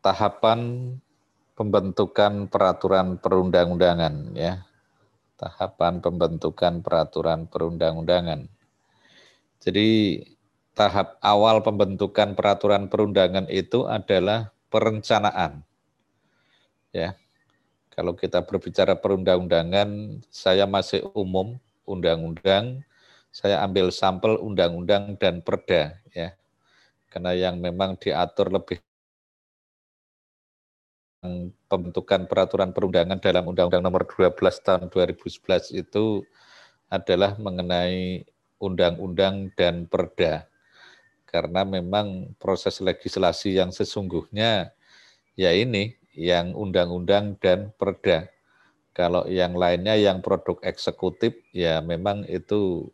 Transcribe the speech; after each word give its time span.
tahapan 0.00 0.60
pembentukan 1.56 2.48
peraturan 2.48 3.20
perundang-undangan 3.20 4.32
ya. 4.32 4.64
Tahapan 5.36 6.04
pembentukan 6.04 6.84
peraturan 6.84 7.48
perundang-undangan. 7.48 8.44
Jadi 9.60 10.20
tahap 10.76 11.16
awal 11.20 11.60
pembentukan 11.60 12.32
peraturan 12.36 12.88
perundangan 12.88 13.48
itu 13.52 13.88
adalah 13.88 14.52
perencanaan. 14.72 15.64
Ya. 16.92 17.16
Kalau 17.92 18.16
kita 18.16 18.40
berbicara 18.44 18.96
perundang-undangan, 18.96 20.20
saya 20.32 20.64
masih 20.64 21.04
umum 21.12 21.60
undang-undang, 21.84 22.80
saya 23.28 23.60
ambil 23.60 23.92
sampel 23.92 24.40
undang-undang 24.40 25.20
dan 25.20 25.44
perda 25.44 26.00
ya. 26.16 26.32
Karena 27.12 27.36
yang 27.36 27.60
memang 27.60 28.00
diatur 28.00 28.48
lebih 28.48 28.80
pembentukan 31.68 32.24
peraturan 32.24 32.72
perundangan 32.72 33.20
dalam 33.20 33.44
Undang-Undang 33.44 33.84
Nomor 33.84 34.08
12 34.08 34.40
Tahun 34.64 34.88
2011 34.88 35.76
itu 35.76 36.24
adalah 36.88 37.36
mengenai 37.36 38.24
undang-undang 38.56 39.52
dan 39.52 39.84
perda. 39.84 40.48
Karena 41.28 41.62
memang 41.62 42.34
proses 42.40 42.80
legislasi 42.82 43.60
yang 43.60 43.70
sesungguhnya 43.70 44.72
ya 45.36 45.50
ini 45.52 45.94
yang 46.16 46.56
undang-undang 46.56 47.38
dan 47.38 47.70
perda. 47.76 48.26
Kalau 48.90 49.28
yang 49.30 49.54
lainnya 49.54 49.94
yang 49.94 50.18
produk 50.24 50.58
eksekutif 50.66 51.36
ya 51.54 51.78
memang 51.84 52.26
itu 52.26 52.90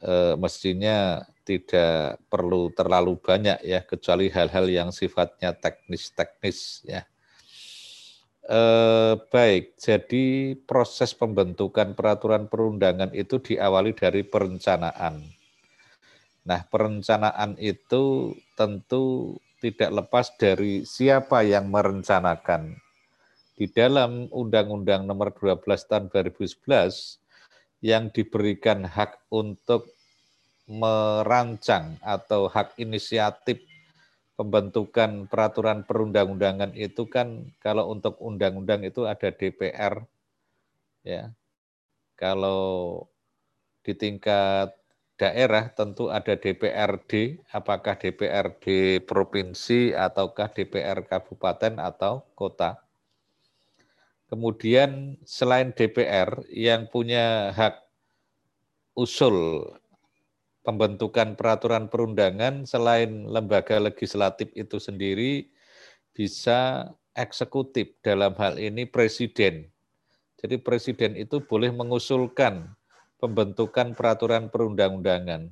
eh, 0.00 0.34
mestinya 0.40 1.20
tidak 1.42 2.22
perlu 2.30 2.70
terlalu 2.72 3.18
banyak 3.18 3.58
ya 3.66 3.82
kecuali 3.82 4.30
hal-hal 4.30 4.70
yang 4.70 4.88
sifatnya 4.94 5.52
teknis-teknis 5.52 6.86
ya. 6.86 7.02
Eh, 8.42 9.14
baik, 9.30 9.78
jadi 9.78 10.58
proses 10.66 11.14
pembentukan 11.14 11.94
peraturan 11.94 12.50
perundangan 12.50 13.14
itu 13.14 13.38
diawali 13.38 13.94
dari 13.94 14.26
perencanaan. 14.26 15.22
Nah, 16.42 16.60
perencanaan 16.66 17.54
itu 17.62 18.34
tentu 18.58 19.38
tidak 19.62 19.94
lepas 19.94 20.34
dari 20.34 20.82
siapa 20.82 21.46
yang 21.46 21.70
merencanakan. 21.70 22.74
Di 23.54 23.70
dalam 23.70 24.26
Undang-Undang 24.34 25.06
Nomor 25.06 25.30
12 25.38 25.86
Tahun 25.86 26.10
2011 26.10 27.22
yang 27.78 28.10
diberikan 28.10 28.82
hak 28.82 29.22
untuk 29.30 29.86
merancang 30.66 31.94
atau 32.02 32.50
hak 32.50 32.74
inisiatif 32.74 33.62
pembentukan 34.34 35.28
peraturan 35.28 35.84
perundang-undangan 35.84 36.72
itu 36.74 37.06
kan 37.06 37.52
kalau 37.60 37.92
untuk 37.92 38.16
undang-undang 38.18 38.82
itu 38.82 39.04
ada 39.04 39.28
DPR 39.28 40.02
ya. 41.04 41.30
Kalau 42.16 43.04
di 43.82 43.92
tingkat 43.98 44.72
daerah 45.18 45.70
tentu 45.70 46.10
ada 46.10 46.34
DPRD, 46.34 47.42
apakah 47.50 47.98
DPRD 47.98 48.98
provinsi 49.06 49.94
ataukah 49.94 50.50
DPR 50.50 51.06
kabupaten 51.06 51.78
atau 51.78 52.26
kota. 52.34 52.82
Kemudian 54.26 55.20
selain 55.28 55.70
DPR 55.76 56.40
yang 56.48 56.88
punya 56.88 57.52
hak 57.52 57.84
usul 58.96 59.68
pembentukan 60.62 61.34
peraturan 61.34 61.90
perundangan 61.90 62.66
selain 62.66 63.26
lembaga 63.26 63.82
legislatif 63.82 64.50
itu 64.54 64.78
sendiri 64.78 65.50
bisa 66.14 66.90
eksekutif 67.18 67.98
dalam 68.00 68.32
hal 68.38 68.56
ini 68.56 68.86
presiden. 68.86 69.68
Jadi 70.38 70.58
presiden 70.58 71.14
itu 71.18 71.42
boleh 71.42 71.70
mengusulkan 71.70 72.66
pembentukan 73.18 73.94
peraturan 73.94 74.50
perundang-undangan 74.50 75.50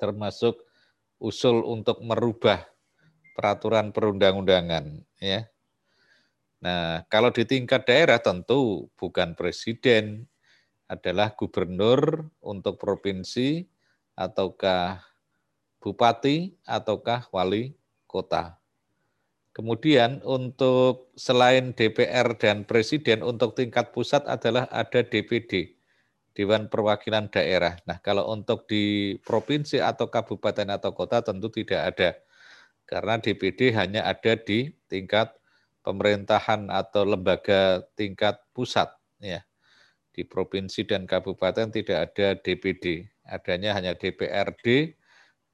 termasuk 0.00 0.64
usul 1.20 1.60
untuk 1.68 2.00
merubah 2.00 2.64
peraturan 3.36 3.92
perundang-undangan 3.92 5.04
ya. 5.20 5.44
Nah, 6.60 7.04
kalau 7.12 7.28
di 7.32 7.44
tingkat 7.44 7.84
daerah 7.88 8.20
tentu 8.20 8.88
bukan 8.96 9.32
presiden, 9.36 10.28
adalah 10.90 11.30
gubernur 11.38 12.26
untuk 12.42 12.74
provinsi 12.74 13.62
ataukah 14.20 15.00
bupati 15.80 16.52
ataukah 16.68 17.32
wali 17.32 17.72
kota. 18.04 18.60
Kemudian 19.50 20.22
untuk 20.22 21.10
selain 21.16 21.72
DPR 21.74 22.36
dan 22.38 22.68
presiden 22.68 23.24
untuk 23.24 23.56
tingkat 23.56 23.90
pusat 23.90 24.22
adalah 24.28 24.70
ada 24.70 25.02
DPD, 25.02 25.74
Dewan 26.36 26.70
Perwakilan 26.70 27.32
Daerah. 27.32 27.80
Nah, 27.88 27.98
kalau 27.98 28.30
untuk 28.30 28.70
di 28.70 29.16
provinsi 29.26 29.82
atau 29.82 30.06
kabupaten 30.06 30.68
atau 30.70 30.94
kota 30.94 31.24
tentu 31.24 31.50
tidak 31.50 31.96
ada. 31.96 32.10
Karena 32.86 33.18
DPD 33.18 33.74
hanya 33.74 34.06
ada 34.06 34.38
di 34.38 34.70
tingkat 34.86 35.34
pemerintahan 35.82 36.70
atau 36.70 37.02
lembaga 37.02 37.82
tingkat 37.98 38.38
pusat 38.54 38.90
ya. 39.18 39.42
Di 40.10 40.22
provinsi 40.26 40.86
dan 40.86 41.10
kabupaten 41.10 41.70
tidak 41.74 41.98
ada 42.10 42.38
DPD 42.38 43.10
adanya 43.30 43.78
hanya 43.78 43.94
DPRD 43.94 44.98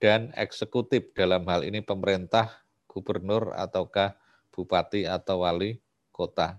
dan 0.00 0.32
eksekutif 0.32 1.12
dalam 1.12 1.44
hal 1.44 1.62
ini 1.69 1.84
pemerintah, 1.84 2.64
gubernur 2.88 3.53
ataukah 3.53 4.16
bupati 4.48 5.04
atau 5.04 5.44
wali 5.44 5.76
kota. 6.09 6.56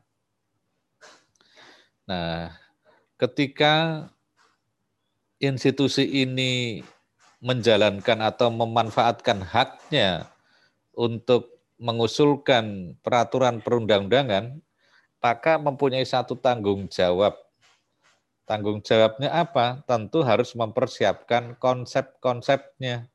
Nah, 2.06 2.54
ketika 3.18 4.06
institusi 5.42 6.06
ini 6.06 6.86
menjalankan 7.42 8.22
atau 8.22 8.54
memanfaatkan 8.54 9.42
haknya 9.42 10.30
untuk 10.94 11.58
mengusulkan 11.78 12.98
peraturan 13.06 13.62
perundang-undangan, 13.62 14.58
maka 15.22 15.62
mempunyai 15.62 16.06
satu 16.06 16.34
tanggung 16.38 16.90
jawab 16.90 17.38
Tanggung 18.48 18.80
jawabnya 18.80 19.28
apa? 19.36 19.84
Tentu 19.84 20.24
harus 20.24 20.56
mempersiapkan 20.56 21.60
konsep-konsepnya. 21.60 23.12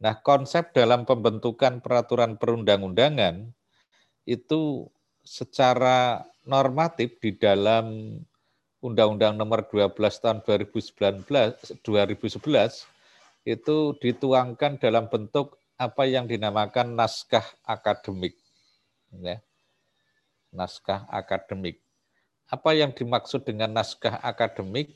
Nah, 0.00 0.14
konsep 0.24 0.72
dalam 0.72 1.04
pembentukan 1.04 1.84
peraturan 1.84 2.40
perundang-undangan 2.40 3.52
itu 4.24 4.88
secara 5.20 6.24
normatif 6.48 7.20
di 7.20 7.36
dalam 7.36 8.16
Undang-Undang 8.82 9.38
Nomor 9.38 9.68
12 9.70 9.94
Tahun 10.00 10.42
2019 10.42 11.28
2011 11.86 13.46
itu 13.46 13.78
dituangkan 14.00 14.80
dalam 14.80 15.06
bentuk 15.06 15.60
apa 15.78 16.08
yang 16.08 16.24
dinamakan 16.24 16.96
naskah 16.96 17.44
akademik. 17.62 18.34
Ya. 19.12 19.44
Naskah 20.50 21.04
akademik. 21.12 21.78
Apa 22.52 22.76
yang 22.76 22.92
dimaksud 22.92 23.48
dengan 23.48 23.72
naskah 23.72 24.20
akademik? 24.20 24.92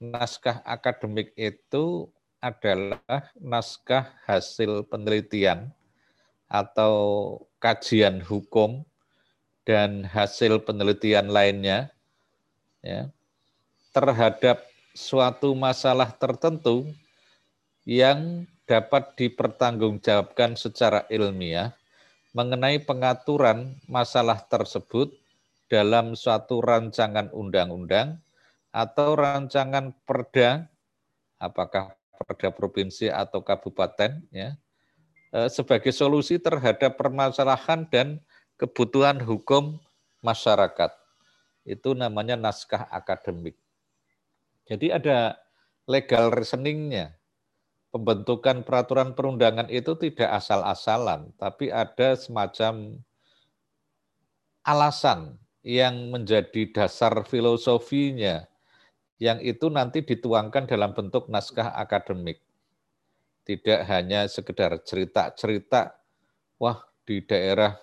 Naskah 0.00 0.64
akademik 0.64 1.36
itu 1.36 2.08
adalah 2.40 3.28
naskah 3.36 4.08
hasil 4.24 4.88
penelitian 4.88 5.68
atau 6.48 7.36
kajian 7.60 8.24
hukum 8.24 8.80
dan 9.68 10.08
hasil 10.08 10.64
penelitian 10.64 11.28
lainnya 11.28 11.92
ya, 12.80 13.12
terhadap 13.92 14.64
suatu 14.96 15.52
masalah 15.52 16.08
tertentu 16.16 16.88
yang 17.84 18.48
dapat 18.64 19.20
dipertanggungjawabkan 19.20 20.56
secara 20.56 21.04
ilmiah 21.12 21.76
mengenai 22.32 22.80
pengaturan 22.80 23.76
masalah 23.84 24.40
tersebut 24.48 25.12
dalam 25.70 26.18
suatu 26.18 26.58
rancangan 26.58 27.30
undang-undang 27.30 28.18
atau 28.74 29.14
rancangan 29.14 29.94
perda, 30.02 30.66
apakah 31.38 31.94
perda 32.26 32.50
provinsi 32.50 33.06
atau 33.06 33.40
kabupaten, 33.46 34.18
ya, 34.34 34.58
eh, 35.30 35.48
sebagai 35.48 35.94
solusi 35.94 36.42
terhadap 36.42 36.98
permasalahan 36.98 37.86
dan 37.86 38.18
kebutuhan 38.58 39.22
hukum 39.22 39.78
masyarakat. 40.26 40.90
Itu 41.62 41.94
namanya 41.94 42.34
naskah 42.34 42.90
akademik. 42.90 43.54
Jadi 44.66 44.90
ada 44.90 45.38
legal 45.86 46.34
reasoningnya. 46.34 47.14
Pembentukan 47.90 48.62
peraturan 48.62 49.18
perundangan 49.18 49.66
itu 49.66 49.98
tidak 49.98 50.30
asal-asalan, 50.30 51.34
tapi 51.34 51.74
ada 51.74 52.14
semacam 52.14 53.02
alasan 54.62 55.40
yang 55.60 56.08
menjadi 56.08 56.72
dasar 56.72 57.12
filosofinya, 57.28 58.48
yang 59.20 59.38
itu 59.44 59.68
nanti 59.68 60.00
dituangkan 60.00 60.64
dalam 60.64 60.96
bentuk 60.96 61.28
naskah 61.28 61.76
akademik. 61.76 62.40
Tidak 63.44 63.84
hanya 63.84 64.24
sekedar 64.24 64.80
cerita-cerita, 64.80 66.00
wah 66.56 66.80
di 67.04 67.20
daerah 67.24 67.76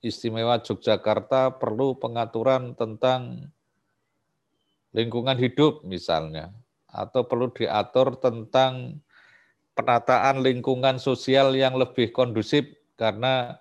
istimewa 0.00 0.60
Yogyakarta 0.64 1.60
perlu 1.60 2.00
pengaturan 2.00 2.72
tentang 2.72 3.52
lingkungan 4.96 5.36
hidup 5.36 5.84
misalnya, 5.84 6.56
atau 6.88 7.28
perlu 7.28 7.52
diatur 7.52 8.16
tentang 8.16 9.04
penataan 9.76 10.40
lingkungan 10.40 10.96
sosial 10.96 11.52
yang 11.52 11.76
lebih 11.76 12.10
kondusif 12.10 12.64
karena 12.96 13.60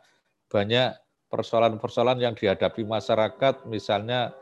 banyak 0.50 0.96
persoalan-persoalan 1.30 2.20
yang 2.20 2.34
dihadapi 2.34 2.84
masyarakat, 2.84 3.66
misalnya 3.70 4.34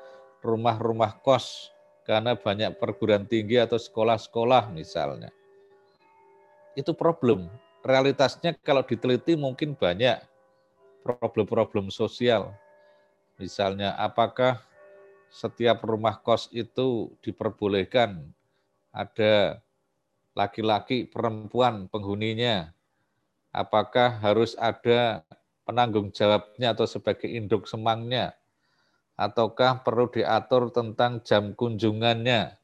rumah-rumah 0.42 1.19
kos 1.19 1.69
karena 2.07 2.39
banyak 2.39 2.80
perguruan 2.80 3.28
tinggi 3.28 3.60
atau 3.60 3.75
sekolah-sekolah 3.75 4.72
misalnya. 4.72 5.28
Itu 6.74 6.95
problem. 6.95 7.51
Realitasnya 7.84 8.56
kalau 8.63 8.84
diteliti 8.84 9.36
mungkin 9.36 9.75
banyak 9.75 10.24
problem-problem 11.04 11.92
sosial. 11.92 12.56
Misalnya 13.36 13.94
apakah 14.00 14.63
setiap 15.28 15.84
rumah 15.84 16.18
kos 16.24 16.48
itu 16.56 17.12
diperbolehkan 17.19 18.24
ada 18.95 19.60
laki-laki, 20.31 21.06
perempuan 21.06 21.92
penghuninya. 21.92 22.72
Apakah 23.51 24.22
harus 24.22 24.54
ada 24.60 25.25
penanggung 25.68 26.16
jawabnya 26.16 26.72
atau 26.72 26.88
sebagai 26.88 27.28
induk 27.28 27.68
semangnya? 27.68 28.40
Ataukah 29.19 29.84
perlu 29.84 30.08
diatur 30.08 30.72
tentang 30.72 31.19
jam 31.28 31.52
kunjungannya? 31.52 32.56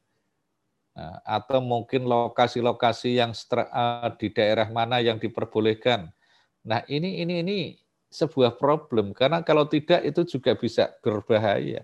Nah, 0.94 1.18
atau 1.26 1.58
mungkin 1.58 2.06
lokasi-lokasi 2.06 3.18
yang 3.18 3.34
eh, 3.34 4.10
di 4.16 4.30
daerah 4.30 4.70
mana 4.70 5.02
yang 5.02 5.18
diperbolehkan. 5.18 6.08
Nah, 6.64 6.80
ini 6.88 7.20
ini 7.20 7.42
ini 7.42 7.58
sebuah 8.14 8.54
problem 8.56 9.10
karena 9.10 9.42
kalau 9.42 9.66
tidak 9.66 10.06
itu 10.06 10.38
juga 10.38 10.54
bisa 10.54 10.94
berbahaya. 11.02 11.82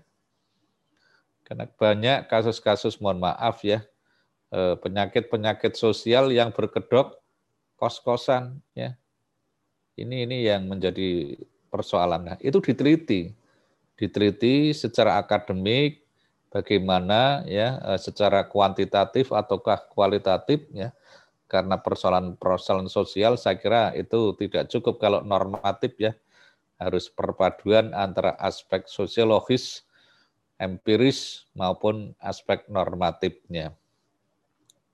Karena 1.43 1.67
banyak 1.67 2.31
kasus-kasus 2.31 2.95
mohon 3.03 3.19
maaf 3.19 3.59
ya 3.67 3.83
eh, 4.55 4.75
penyakit-penyakit 4.79 5.75
sosial 5.75 6.31
yang 6.31 6.55
berkedok 6.55 7.19
kos-kosan 7.75 8.63
ya. 8.71 8.95
Ini 9.99 10.27
ini 10.27 10.47
yang 10.47 10.67
menjadi 10.71 11.35
persoalan. 11.67 12.21
Nah, 12.33 12.37
itu 12.39 12.59
diteliti. 12.59 13.31
Diteliti 13.95 14.73
secara 14.73 15.19
akademik 15.19 16.03
bagaimana 16.51 17.47
ya 17.47 17.79
eh, 17.79 17.99
secara 17.99 18.47
kuantitatif 18.47 19.31
ataukah 19.31 19.87
kualitatif 19.91 20.67
ya. 20.71 20.91
Karena 21.51 21.75
persoalan-persoalan 21.75 22.87
sosial 22.87 23.35
saya 23.35 23.59
kira 23.59 23.91
itu 23.91 24.31
tidak 24.39 24.71
cukup 24.71 24.99
kalau 25.03 25.19
normatif 25.23 25.95
ya. 25.99 26.15
Harus 26.79 27.11
perpaduan 27.11 27.91
antara 27.91 28.33
aspek 28.39 28.87
sosiologis 28.87 29.83
empiris 30.61 31.49
maupun 31.57 32.13
aspek 32.21 32.69
normatifnya. 32.69 33.73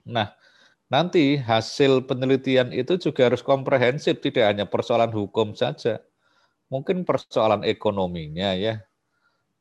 Nah, 0.07 0.31
nanti 0.87 1.39
hasil 1.39 2.07
penelitian 2.07 2.71
itu 2.71 2.95
juga 2.99 3.31
harus 3.31 3.43
komprehensif, 3.43 4.19
tidak 4.23 4.55
hanya 4.55 4.65
persoalan 4.67 5.11
hukum 5.11 5.55
saja. 5.55 5.99
Mungkin 6.67 7.07
persoalan 7.07 7.63
ekonominya 7.63 8.51
ya, 8.55 8.83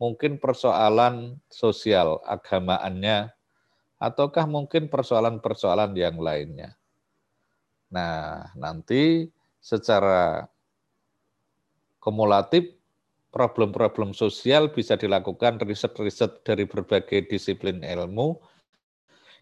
mungkin 0.03 0.43
persoalan 0.43 1.39
sosial 1.47 2.19
agamaannya, 2.27 3.31
ataukah 4.03 4.47
mungkin 4.51 4.91
persoalan-persoalan 4.91 5.95
yang 5.95 6.19
lainnya. 6.19 6.75
Nah, 7.95 8.51
nanti 8.59 9.31
secara 9.63 10.51
kumulatif 12.03 12.75
problem-problem 13.31 14.15
sosial 14.17 14.73
bisa 14.73 14.97
dilakukan 14.97 15.61
riset-riset 15.61 16.41
dari 16.43 16.65
berbagai 16.65 17.29
disiplin 17.29 17.85
ilmu 17.85 18.41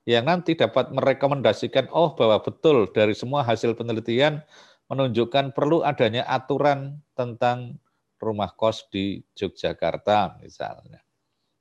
yang 0.05 0.29
nanti 0.29 0.53
dapat 0.53 0.93
merekomendasikan 0.93 1.89
oh 1.89 2.13
bahwa 2.13 2.41
betul 2.45 2.93
dari 2.93 3.17
semua 3.17 3.41
hasil 3.41 3.73
penelitian 3.73 4.45
menunjukkan 4.93 5.57
perlu 5.57 5.81
adanya 5.81 6.29
aturan 6.29 7.01
tentang 7.17 7.81
rumah 8.21 8.53
kos 8.53 8.85
di 8.93 9.25
Yogyakarta 9.33 10.41
misalnya. 10.45 11.01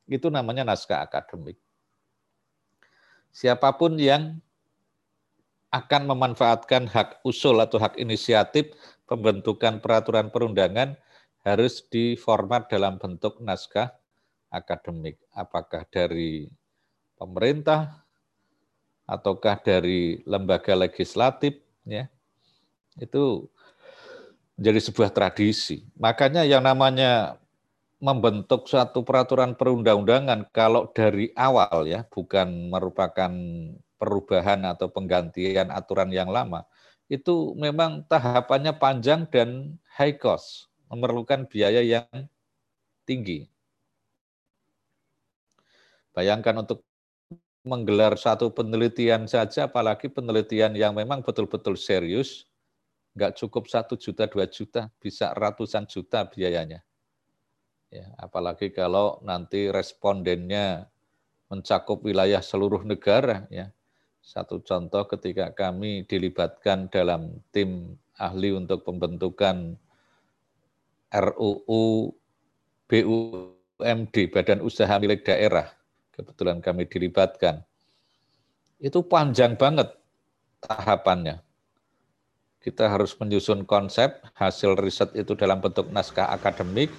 Itu 0.07 0.27
namanya 0.27 0.67
naskah 0.67 1.07
akademik. 1.07 1.55
Siapa 3.31 3.73
pun 3.79 3.95
yang 3.95 4.37
akan 5.73 6.05
memanfaatkan 6.05 6.85
hak 6.85 7.25
usul 7.25 7.57
atau 7.57 7.81
hak 7.81 7.97
inisiatif 7.97 8.75
pembentukan 9.09 9.81
peraturan 9.81 10.29
perundangan 10.29 10.99
harus 11.41 11.81
diformat 11.89 12.69
dalam 12.69 13.01
bentuk 13.01 13.39
naskah 13.41 13.89
akademik. 14.53 15.17
Apakah 15.33 15.87
dari 15.89 16.45
pemerintah 17.17 18.02
ataukah 19.03 19.59
dari 19.59 20.23
lembaga 20.23 20.73
legislatif 20.73 21.59
ya. 21.83 22.07
Itu 22.95 23.49
menjadi 24.55 24.79
sebuah 24.79 25.09
tradisi. 25.11 25.83
Makanya 25.97 26.45
yang 26.45 26.61
namanya 26.61 27.41
membentuk 28.03 28.67
suatu 28.67 29.01
peraturan 29.07 29.55
perundang-undangan 29.55 30.51
kalau 30.51 30.91
dari 30.91 31.31
awal 31.39 31.87
ya, 31.87 32.03
bukan 32.03 32.67
merupakan 32.67 33.31
perubahan 33.95 34.67
atau 34.67 34.91
penggantian 34.91 35.71
aturan 35.71 36.11
yang 36.11 36.27
lama, 36.27 36.67
itu 37.07 37.55
memang 37.55 38.03
tahapannya 38.11 38.75
panjang 38.75 39.23
dan 39.31 39.79
high 39.95 40.19
cost 40.19 40.67
memerlukan 40.91 41.47
biaya 41.47 41.79
yang 41.79 42.07
tinggi. 43.07 43.47
Bayangkan 46.13 46.61
untuk 46.61 46.85
menggelar 47.63 48.19
satu 48.19 48.51
penelitian 48.51 49.25
saja, 49.25 49.71
apalagi 49.71 50.11
penelitian 50.11 50.75
yang 50.75 50.91
memang 50.91 51.23
betul-betul 51.23 51.79
serius, 51.79 52.43
nggak 53.15 53.39
cukup 53.39 53.71
satu 53.71 53.95
juta, 53.95 54.27
dua 54.27 54.45
juta, 54.51 54.91
bisa 54.99 55.31
ratusan 55.31 55.87
juta 55.87 56.27
biayanya. 56.27 56.83
Ya, 57.93 58.09
apalagi 58.19 58.73
kalau 58.73 59.21
nanti 59.23 59.69
respondennya 59.69 60.89
mencakup 61.53 62.01
wilayah 62.01 62.41
seluruh 62.41 62.81
negara. 62.81 63.45
Ya. 63.53 63.69
Satu 64.23 64.65
contoh 64.65 65.05
ketika 65.05 65.53
kami 65.53 66.09
dilibatkan 66.09 66.89
dalam 66.89 67.37
tim 67.53 67.99
ahli 68.17 68.49
untuk 68.49 68.81
pembentukan 68.81 69.77
RUU 71.13 72.09
BUMD, 72.89 74.15
Badan 74.33 74.65
Usaha 74.65 74.97
Milik 74.97 75.21
Daerah. 75.21 75.69
Kebetulan 76.13 76.61
kami 76.61 76.85
dilibatkan. 76.85 77.65
Itu 78.77 79.01
panjang 79.01 79.57
banget 79.57 79.89
tahapannya. 80.61 81.41
Kita 82.61 82.87
harus 82.87 83.17
menyusun 83.19 83.67
konsep, 83.67 84.23
hasil 84.37 84.79
riset 84.79 85.11
itu 85.17 85.35
dalam 85.35 85.59
bentuk 85.59 85.91
naskah 85.91 86.31
akademik, 86.31 86.93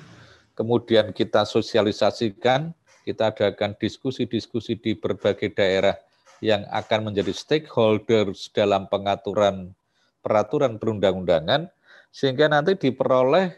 kemudian 0.58 1.14
kita 1.14 1.48
sosialisasikan, 1.48 2.74
kita 3.06 3.32
adakan 3.32 3.72
diskusi-diskusi 3.80 4.76
di 4.76 4.92
berbagai 4.92 5.56
daerah 5.56 5.96
yang 6.44 6.68
akan 6.68 7.08
menjadi 7.08 7.32
stakeholders 7.32 8.52
dalam 8.52 8.90
pengaturan 8.92 9.72
peraturan 10.20 10.76
perundang-undangan, 10.76 11.68
sehingga 12.12 12.48
nanti 12.48 12.76
diperoleh 12.76 13.52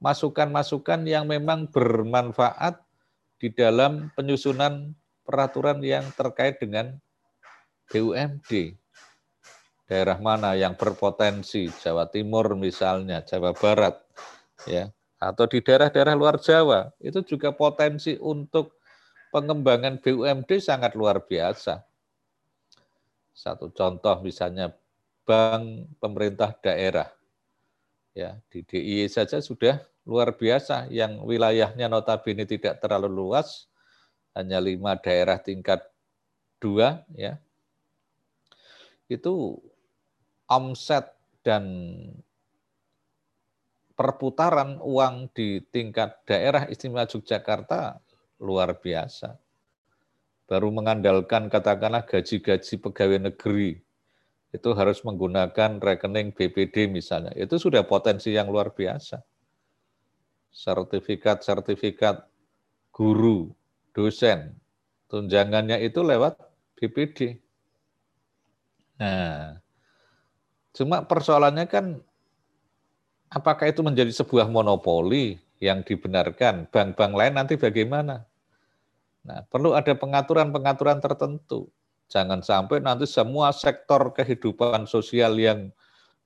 masukan-masukan 0.00 1.04
yang 1.04 1.28
memang 1.28 1.68
bermanfaat 1.68 2.80
di 3.40 3.48
dalam 3.48 4.12
penyusunan 4.12 4.92
peraturan 5.24 5.80
yang 5.80 6.04
terkait 6.12 6.60
dengan 6.60 7.00
BUMD. 7.88 8.76
Daerah 9.88 10.20
mana 10.22 10.54
yang 10.54 10.78
berpotensi, 10.78 11.66
Jawa 11.82 12.06
Timur 12.06 12.54
misalnya, 12.54 13.26
Jawa 13.26 13.50
Barat, 13.56 13.98
ya, 14.68 14.92
atau 15.18 15.50
di 15.50 15.58
daerah-daerah 15.58 16.14
luar 16.14 16.38
Jawa, 16.38 16.94
itu 17.02 17.24
juga 17.26 17.50
potensi 17.50 18.14
untuk 18.20 18.78
pengembangan 19.34 19.98
BUMD 19.98 20.50
sangat 20.62 20.94
luar 20.94 21.24
biasa. 21.26 21.82
Satu 23.34 23.72
contoh 23.72 24.20
misalnya 24.22 24.70
bank 25.24 25.96
pemerintah 25.98 26.54
daerah. 26.60 27.08
Ya, 28.10 28.42
di 28.50 28.66
DIY 28.66 29.06
saja 29.06 29.38
sudah 29.38 29.78
luar 30.02 30.34
biasa 30.34 30.90
yang 30.90 31.22
wilayahnya 31.22 31.86
notabene 31.86 32.42
tidak 32.42 32.82
terlalu 32.82 33.06
luas, 33.06 33.70
hanya 34.34 34.58
lima 34.58 34.98
daerah 34.98 35.38
tingkat 35.38 35.86
dua, 36.58 37.06
ya. 37.14 37.38
Itu 39.06 39.62
omset 40.50 41.06
dan 41.46 41.66
perputaran 43.94 44.82
uang 44.82 45.30
di 45.30 45.62
tingkat 45.70 46.24
daerah 46.26 46.66
istimewa 46.66 47.06
Yogyakarta 47.06 48.00
luar 48.40 48.74
biasa. 48.74 49.38
Baru 50.50 50.74
mengandalkan 50.74 51.46
katakanlah 51.46 52.02
gaji-gaji 52.02 52.74
pegawai 52.80 53.30
negeri 53.30 53.78
itu 54.50 54.70
harus 54.74 54.98
menggunakan 55.06 55.78
rekening 55.78 56.34
BPD 56.34 56.90
misalnya. 56.90 57.30
Itu 57.38 57.58
sudah 57.62 57.86
potensi 57.86 58.34
yang 58.34 58.50
luar 58.50 58.74
biasa. 58.74 59.22
Sertifikat-sertifikat 60.50 62.26
guru, 62.90 63.54
dosen, 63.94 64.58
tunjangannya 65.06 65.78
itu 65.86 66.02
lewat 66.02 66.34
BPD. 66.74 67.38
Nah, 68.98 69.62
cuma 70.74 71.06
persoalannya 71.06 71.66
kan 71.70 72.02
apakah 73.30 73.70
itu 73.70 73.80
menjadi 73.86 74.10
sebuah 74.10 74.50
monopoli 74.50 75.38
yang 75.62 75.86
dibenarkan? 75.86 76.66
Bank-bank 76.68 77.12
lain 77.14 77.34
nanti 77.38 77.54
bagaimana? 77.54 78.26
Nah, 79.20 79.46
perlu 79.46 79.78
ada 79.78 79.94
pengaturan-pengaturan 79.94 80.98
tertentu. 80.98 81.70
Jangan 82.10 82.42
sampai 82.42 82.82
nanti 82.82 83.06
semua 83.06 83.54
sektor 83.54 84.10
kehidupan 84.10 84.90
sosial 84.90 85.38
yang 85.38 85.70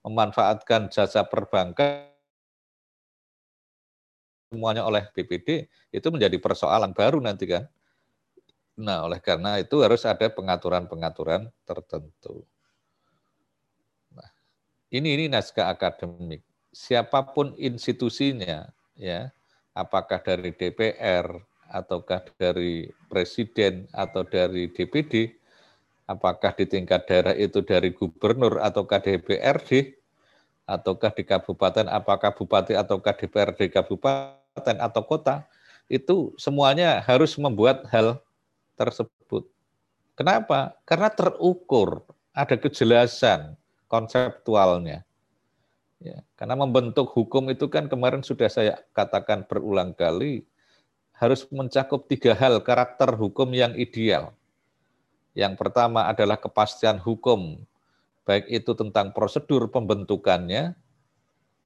memanfaatkan 0.00 0.88
jasa 0.88 1.28
perbankan 1.28 2.08
semuanya 4.48 4.86
oleh 4.86 5.04
BPD 5.12 5.68
itu 5.92 6.08
menjadi 6.08 6.40
persoalan 6.40 6.96
baru 6.96 7.20
nanti 7.20 7.44
kan. 7.50 7.68
Nah, 8.80 9.06
oleh 9.06 9.20
karena 9.20 9.58
itu 9.58 9.82
harus 9.84 10.02
ada 10.08 10.30
pengaturan-pengaturan 10.30 11.46
tertentu. 11.68 12.42
Nah, 14.14 14.30
ini 14.90 15.14
ini 15.20 15.24
naskah 15.26 15.70
akademik. 15.70 16.42
Siapa 16.74 17.34
pun 17.34 17.54
institusinya, 17.54 18.66
ya, 18.98 19.30
apakah 19.74 20.18
dari 20.22 20.50
DPR 20.50 21.38
ataukah 21.70 22.26
dari 22.34 22.90
presiden 23.06 23.86
atau 23.94 24.26
dari 24.26 24.70
DPD, 24.70 25.38
apakah 26.04 26.52
di 26.56 26.64
tingkat 26.68 27.08
daerah 27.08 27.34
itu 27.36 27.64
dari 27.64 27.92
gubernur 27.92 28.60
ataukah 28.60 29.00
DPRD, 29.00 29.96
ataukah 30.64 31.12
di 31.12 31.24
kabupaten, 31.24 31.88
apakah 31.88 32.32
bupati 32.32 32.76
ataukah 32.76 33.12
DPRD 33.16 33.72
kabupaten 33.72 34.76
atau 34.80 35.02
kota, 35.04 35.44
itu 35.88 36.32
semuanya 36.40 37.00
harus 37.04 37.36
membuat 37.36 37.84
hal 37.92 38.20
tersebut. 38.76 39.44
Kenapa? 40.16 40.76
Karena 40.88 41.10
terukur, 41.10 42.06
ada 42.32 42.56
kejelasan 42.56 43.58
konseptualnya. 43.90 45.04
Ya, 46.04 46.20
karena 46.36 46.52
membentuk 46.58 47.08
hukum 47.16 47.48
itu 47.48 47.64
kan 47.72 47.88
kemarin 47.88 48.20
sudah 48.20 48.48
saya 48.52 48.76
katakan 48.92 49.48
berulang 49.48 49.96
kali, 49.96 50.44
harus 51.16 51.48
mencakup 51.48 52.04
tiga 52.10 52.36
hal 52.36 52.60
karakter 52.60 53.16
hukum 53.16 53.48
yang 53.56 53.72
ideal 53.78 54.36
yang 55.34 55.58
pertama 55.58 56.06
adalah 56.06 56.38
kepastian 56.38 57.02
hukum, 57.02 57.58
baik 58.22 58.46
itu 58.46 58.70
tentang 58.78 59.10
prosedur 59.10 59.66
pembentukannya, 59.66 60.78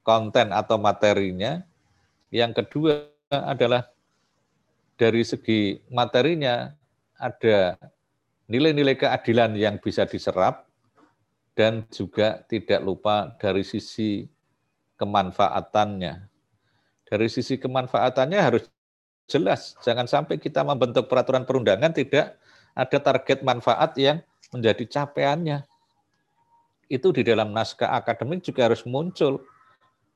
konten 0.00 0.56
atau 0.56 0.80
materinya. 0.80 1.60
Yang 2.32 2.64
kedua 2.64 3.12
adalah 3.28 3.92
dari 4.96 5.20
segi 5.20 5.84
materinya 5.92 6.72
ada 7.20 7.76
nilai-nilai 8.48 8.96
keadilan 8.96 9.52
yang 9.52 9.76
bisa 9.76 10.08
diserap 10.08 10.64
dan 11.52 11.84
juga 11.92 12.40
tidak 12.48 12.80
lupa 12.80 13.37
dari 13.37 13.68
sisi 13.68 14.25
kemanfaatannya. 14.96 16.25
Dari 17.04 17.28
sisi 17.28 17.60
kemanfaatannya 17.60 18.40
harus 18.40 18.64
jelas, 19.28 19.76
jangan 19.84 20.08
sampai 20.08 20.40
kita 20.40 20.64
membentuk 20.64 21.04
peraturan 21.04 21.44
perundangan 21.44 21.92
tidak 21.92 22.38
ada 22.78 22.99
target 23.02 23.42
manfaat 23.42 23.99
yang 23.99 24.23
menjadi 24.54 24.87
capaiannya. 24.87 25.66
Itu 26.87 27.11
di 27.11 27.26
dalam 27.26 27.50
naskah 27.50 27.90
akademik 27.99 28.47
juga 28.47 28.70
harus 28.70 28.87
muncul. 28.87 29.42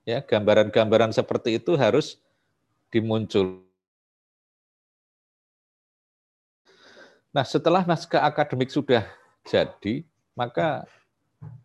Ya, 0.07 0.23
gambaran-gambaran 0.23 1.11
seperti 1.11 1.59
itu 1.59 1.75
harus 1.75 2.23
dimuncul. 2.95 3.67
Nah, 7.35 7.43
setelah 7.43 7.83
naskah 7.83 8.23
akademik 8.23 8.71
sudah 8.71 9.05
jadi, 9.43 10.07
maka 10.39 10.87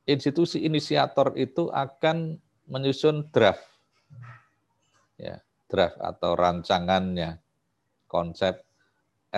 institusi 0.10 0.66
inisiator 0.66 1.38
itu 1.38 1.70
akan 1.70 2.42
menyusun 2.66 3.30
draft. 3.30 3.64
Ya, 5.18 5.42
draft 5.70 5.98
atau 6.02 6.36
rancangannya, 6.36 7.40
konsep 8.08 8.67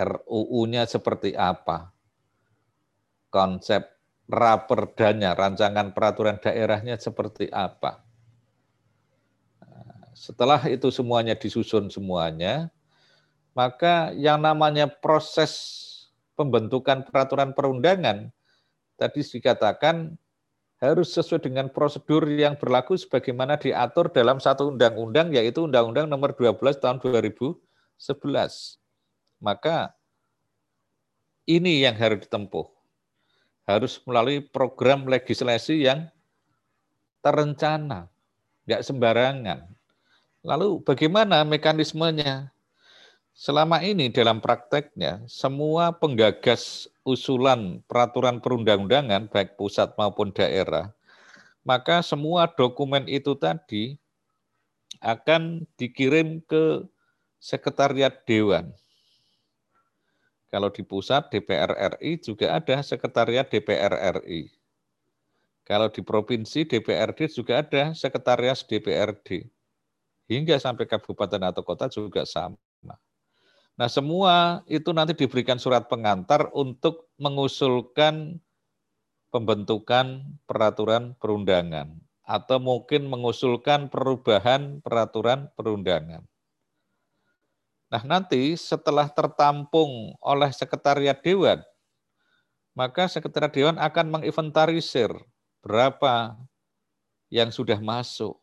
RUU-nya 0.00 0.88
seperti 0.88 1.36
apa, 1.36 1.92
konsep 3.28 3.86
raperdanya, 4.30 5.34
rancangan 5.34 5.90
peraturan 5.90 6.38
daerahnya 6.38 6.96
seperti 6.96 7.50
apa. 7.50 8.00
Nah, 9.60 10.14
setelah 10.14 10.62
itu 10.70 10.88
semuanya 10.94 11.34
disusun 11.34 11.90
semuanya, 11.90 12.70
maka 13.52 14.14
yang 14.14 14.38
namanya 14.38 14.86
proses 14.86 15.52
pembentukan 16.38 17.04
peraturan 17.04 17.52
perundangan 17.52 18.30
tadi 18.96 19.20
dikatakan 19.20 20.16
harus 20.80 21.12
sesuai 21.12 21.44
dengan 21.44 21.68
prosedur 21.68 22.24
yang 22.24 22.56
berlaku 22.56 22.96
sebagaimana 22.96 23.60
diatur 23.60 24.08
dalam 24.08 24.40
satu 24.40 24.72
undang-undang 24.72 25.28
yaitu 25.36 25.68
Undang-Undang 25.68 26.08
Nomor 26.08 26.32
12 26.32 26.56
Tahun 26.80 26.96
2011 27.04 28.79
maka 29.40 29.96
ini 31.48 31.82
yang 31.82 31.96
harus 31.98 32.22
ditempuh. 32.22 32.68
Harus 33.66 33.98
melalui 34.06 34.44
program 34.44 35.08
legislasi 35.08 35.88
yang 35.88 36.06
terencana, 37.24 38.06
nggak 38.66 38.82
sembarangan. 38.84 39.66
Lalu 40.44 40.80
bagaimana 40.84 41.42
mekanismenya? 41.44 42.52
Selama 43.30 43.80
ini 43.80 44.12
dalam 44.12 44.42
prakteknya, 44.42 45.24
semua 45.24 45.96
penggagas 45.96 46.90
usulan 47.06 47.80
peraturan 47.88 48.42
perundang-undangan, 48.42 49.30
baik 49.32 49.56
pusat 49.56 49.96
maupun 49.96 50.34
daerah, 50.34 50.92
maka 51.64 52.04
semua 52.04 52.50
dokumen 52.50 53.08
itu 53.08 53.32
tadi 53.38 53.96
akan 55.00 55.64
dikirim 55.80 56.44
ke 56.44 56.84
Sekretariat 57.40 58.12
Dewan. 58.28 58.76
Kalau 60.50 60.68
di 60.74 60.82
pusat 60.82 61.30
DPR 61.30 61.94
RI 61.96 62.18
juga 62.18 62.58
ada 62.58 62.82
sekretariat 62.82 63.46
DPR 63.46 64.18
RI. 64.20 64.50
Kalau 65.62 65.86
di 65.86 66.02
provinsi 66.02 66.66
DPRD 66.66 67.30
juga 67.30 67.62
ada 67.62 67.94
sekretariat 67.94 68.58
DPRD. 68.58 69.46
Hingga 70.26 70.58
sampai 70.58 70.90
kabupaten 70.90 71.38
atau 71.46 71.62
kota 71.62 71.86
juga 71.86 72.26
sama. 72.26 72.58
Nah, 73.78 73.86
semua 73.86 74.66
itu 74.66 74.90
nanti 74.90 75.14
diberikan 75.14 75.62
surat 75.62 75.86
pengantar 75.86 76.50
untuk 76.50 77.14
mengusulkan 77.22 78.42
pembentukan 79.30 80.26
peraturan 80.44 81.14
perundangan 81.22 82.02
atau 82.26 82.58
mungkin 82.58 83.06
mengusulkan 83.06 83.86
perubahan 83.86 84.82
peraturan 84.82 85.54
perundangan. 85.54 86.26
Nah, 87.90 88.02
nanti 88.06 88.54
setelah 88.54 89.10
tertampung 89.10 90.14
oleh 90.22 90.50
sekretariat 90.54 91.18
dewan, 91.18 91.58
maka 92.70 93.10
sekretariat 93.10 93.50
dewan 93.50 93.76
akan 93.82 94.06
menginventarisir 94.14 95.10
berapa 95.58 96.38
yang 97.34 97.50
sudah 97.50 97.82
masuk. 97.82 98.38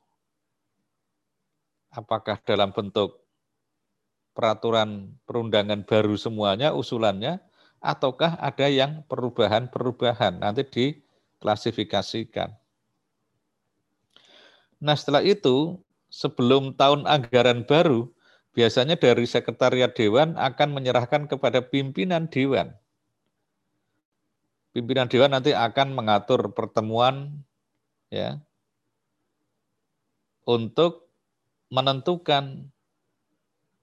Apakah 1.88 2.36
dalam 2.44 2.76
bentuk 2.76 3.24
peraturan 4.36 5.18
perundangan 5.24 5.82
baru 5.88 6.14
semuanya 6.14 6.76
usulannya 6.76 7.42
ataukah 7.82 8.38
ada 8.38 8.68
yang 8.70 9.02
perubahan-perubahan 9.08 10.44
nanti 10.44 10.62
diklasifikasikan. 10.68 12.54
Nah, 14.78 14.94
setelah 14.94 15.26
itu 15.26 15.82
sebelum 16.12 16.78
tahun 16.78 17.10
anggaran 17.10 17.66
baru 17.66 18.14
biasanya 18.58 18.98
dari 18.98 19.30
sekretariat 19.30 19.94
dewan 19.94 20.34
akan 20.34 20.74
menyerahkan 20.74 21.30
kepada 21.30 21.62
pimpinan 21.62 22.26
dewan. 22.26 22.74
Pimpinan 24.74 25.06
dewan 25.06 25.38
nanti 25.38 25.54
akan 25.54 25.94
mengatur 25.94 26.58
pertemuan 26.58 27.46
ya 28.10 28.42
untuk 30.50 31.06
menentukan 31.70 32.66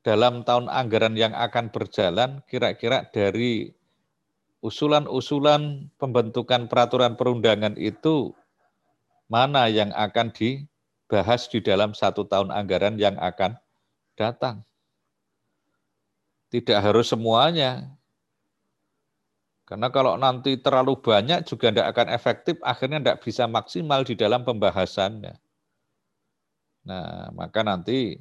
dalam 0.02 0.42
tahun 0.42 0.66
anggaran 0.66 1.14
yang 1.14 1.38
akan 1.38 1.70
berjalan 1.70 2.42
kira-kira 2.50 3.06
dari 3.14 3.70
usulan-usulan 4.58 5.86
pembentukan 6.02 6.66
peraturan 6.66 7.14
perundangan 7.14 7.78
itu 7.78 8.34
mana 9.30 9.70
yang 9.70 9.94
akan 9.94 10.34
dibahas 10.34 11.46
di 11.46 11.62
dalam 11.62 11.94
satu 11.94 12.26
tahun 12.26 12.50
anggaran 12.50 12.98
yang 12.98 13.16
akan 13.22 13.54
datang. 14.14 14.62
Tidak 16.50 16.78
harus 16.78 17.10
semuanya. 17.10 17.90
Karena 19.64 19.88
kalau 19.88 20.14
nanti 20.20 20.60
terlalu 20.60 21.00
banyak 21.00 21.48
juga 21.48 21.72
tidak 21.72 21.88
akan 21.96 22.08
efektif, 22.12 22.56
akhirnya 22.60 23.00
tidak 23.00 23.18
bisa 23.24 23.48
maksimal 23.48 24.04
di 24.04 24.14
dalam 24.14 24.44
pembahasannya. 24.44 25.34
Nah, 26.84 27.32
maka 27.32 27.64
nanti 27.64 28.20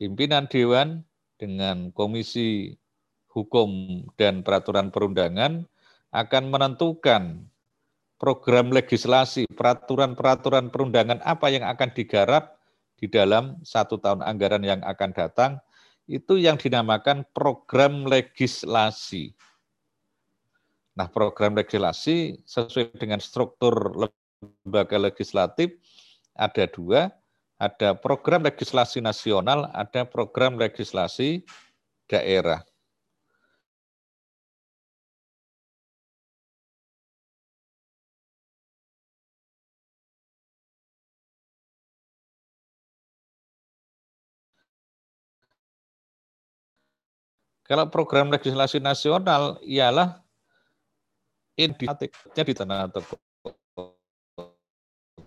pimpinan 0.00 0.48
Dewan 0.48 1.04
dengan 1.36 1.92
Komisi 1.92 2.72
Hukum 3.28 4.00
dan 4.16 4.40
Peraturan 4.40 4.88
Perundangan 4.88 5.68
akan 6.08 6.44
menentukan 6.48 7.44
program 8.16 8.72
legislasi, 8.72 9.44
peraturan-peraturan 9.52 10.72
perundangan 10.72 11.20
apa 11.20 11.52
yang 11.52 11.68
akan 11.68 11.92
digarap 11.92 12.55
di 12.96 13.06
dalam 13.06 13.60
satu 13.60 14.00
tahun 14.00 14.24
anggaran 14.24 14.64
yang 14.64 14.80
akan 14.80 15.10
datang, 15.12 15.52
itu 16.08 16.38
yang 16.40 16.56
dinamakan 16.56 17.26
program 17.34 18.08
legislasi. 18.08 19.34
Nah, 20.96 21.10
program 21.12 21.52
legislasi 21.52 22.40
sesuai 22.48 22.96
dengan 22.96 23.20
struktur 23.20 23.92
lembaga 23.92 24.96
legislatif 24.96 25.76
ada 26.32 26.64
dua, 26.68 27.12
ada 27.60 27.96
program 27.96 28.44
legislasi 28.44 29.04
nasional, 29.04 29.68
ada 29.76 30.04
program 30.08 30.56
legislasi 30.56 31.44
daerah. 32.08 32.64
Kalau 47.66 47.90
program 47.90 48.30
legislasi 48.30 48.78
nasional 48.78 49.58
ialah 49.66 50.22
indikatifnya 51.58 52.42
di 52.46 52.54
tanah 52.54 52.86
atau 52.86 53.02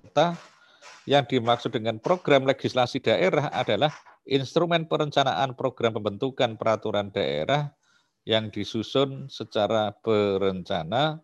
kota. 0.10 0.40
Yang 1.10 1.36
dimaksud 1.36 1.74
dengan 1.74 1.98
program 1.98 2.46
legislasi 2.46 3.02
daerah 3.02 3.50
adalah 3.50 3.90
instrumen 4.30 4.86
perencanaan 4.86 5.58
program 5.58 5.98
pembentukan 5.98 6.54
peraturan 6.54 7.10
daerah 7.10 7.74
yang 8.30 8.54
disusun 8.54 9.26
secara 9.26 9.90
berencana 10.06 11.18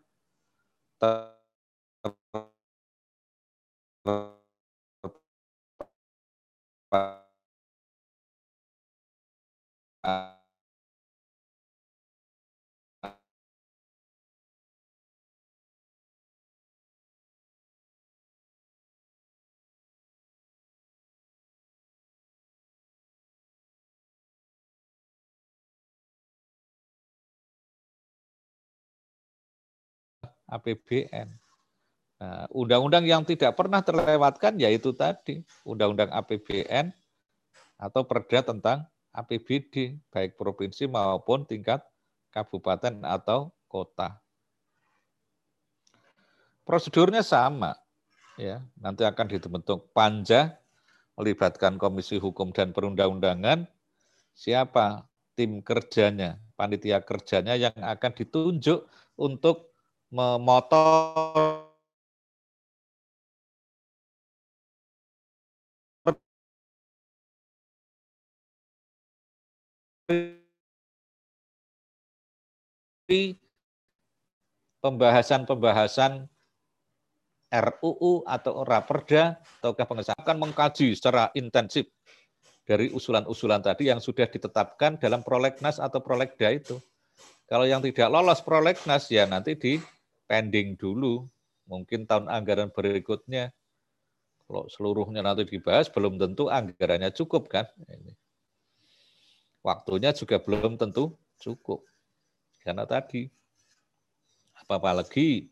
APBN. 30.49 31.27
Nah, 32.15 32.47
undang-undang 32.55 33.03
yang 33.03 33.27
tidak 33.27 33.59
pernah 33.59 33.83
terlewatkan 33.83 34.55
yaitu 34.55 34.95
tadi 34.95 35.43
undang-undang 35.67 36.07
APBN 36.15 36.95
atau 37.75 38.07
perda 38.07 38.39
tentang 38.39 38.87
APBD 39.11 39.99
baik 40.11 40.39
provinsi 40.39 40.87
maupun 40.87 41.43
tingkat 41.43 41.83
kabupaten 42.31 43.03
atau 43.03 43.51
kota. 43.67 44.19
Prosedurnya 46.65 47.21
sama, 47.21 47.77
ya. 48.39 48.63
Nanti 48.79 49.05
akan 49.05 49.27
dibentuk 49.29 49.93
panja 49.93 50.57
melibatkan 51.15 51.77
Komisi 51.77 52.17
Hukum 52.19 52.51
dan 52.51 52.73
Perundang-undangan. 52.73 53.69
Siapa 54.35 55.07
tim 55.37 55.63
kerjanya, 55.63 56.41
panitia 56.59 56.99
kerjanya 57.03 57.55
yang 57.55 57.75
akan 57.75 58.11
ditunjuk 58.17 58.83
untuk 59.15 59.74
memotor 60.15 61.67
pembahasan-pembahasan 74.79 76.31
RUU 77.51 78.23
atau 78.23 78.63
Raperda 78.63 79.35
ataukah 79.59 79.85
pengesahan 79.85 80.37
mengkaji 80.39 80.95
secara 80.95 81.27
intensif 81.35 81.91
dari 82.65 82.89
usulan-usulan 82.89 83.61
tadi 83.61 83.91
yang 83.91 83.99
sudah 83.99 84.25
ditetapkan 84.31 84.97
dalam 84.97 85.21
prolegnas 85.21 85.77
atau 85.77 86.01
prolegda 86.01 86.55
itu. 86.55 86.79
Kalau 87.45 87.69
yang 87.69 87.77
tidak 87.85 88.09
lolos 88.09 88.41
prolegnas 88.41 89.05
ya 89.13 89.29
nanti 89.29 89.53
di 89.53 89.77
pending 90.25 90.77
dulu, 90.77 91.25
mungkin 91.69 92.05
tahun 92.05 92.29
anggaran 92.29 92.69
berikutnya. 92.69 93.53
Kalau 94.45 94.69
seluruhnya 94.69 95.25
nanti 95.25 95.45
dibahas, 95.49 95.89
belum 95.89 96.21
tentu 96.21 96.53
anggarannya 96.53 97.09
cukup 97.17 97.49
kan. 97.49 97.65
Waktunya 99.65 100.13
juga 100.13 100.37
belum 100.37 100.77
tentu 100.77 101.17
cukup. 101.41 101.81
Karena 102.61 102.85
tadi, 102.85 103.25
apalagi 104.69 105.49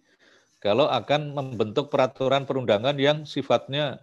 kalau 0.62 0.88
akan 0.88 1.34
membentuk 1.34 1.90
peraturan 1.90 2.46
perundangan 2.46 2.96
yang 2.96 3.26
sifatnya 3.26 4.00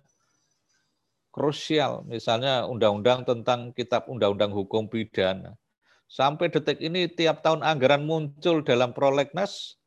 krusial, 1.30 2.02
misalnya 2.04 2.66
undang-undang 2.66 3.22
tentang 3.22 3.70
kitab 3.72 4.10
undang-undang 4.10 4.50
hukum 4.50 4.90
pidana. 4.90 5.54
Sampai 6.10 6.50
detik 6.50 6.82
ini 6.82 7.06
tiap 7.06 7.46
tahun 7.46 7.62
anggaran 7.62 8.02
muncul 8.02 8.66
dalam 8.66 8.90
prolegnas, 8.90 9.79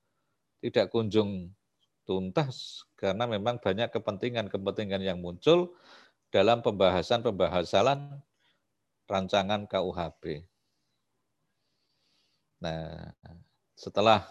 tidak 0.63 0.95
kunjung 0.95 1.51
tuntas 2.07 2.87
karena 2.95 3.27
memang 3.27 3.59
banyak 3.59 3.91
kepentingan-kepentingan 3.91 5.03
yang 5.03 5.19
muncul 5.19 5.75
dalam 6.31 6.63
pembahasan-pembahasan 6.63 8.23
rancangan 9.11 9.67
KUHP. 9.67 10.47
Nah, 12.63 13.11
setelah 13.75 14.23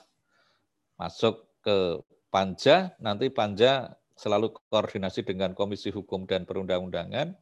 masuk 0.97 1.45
ke 1.61 2.01
Panja, 2.33 2.97
nanti 2.97 3.29
Panja 3.29 3.93
selalu 4.17 4.57
koordinasi 4.73 5.21
dengan 5.21 5.53
Komisi 5.53 5.93
Hukum 5.93 6.25
dan 6.25 6.49
Perundang-undangan. 6.49 7.37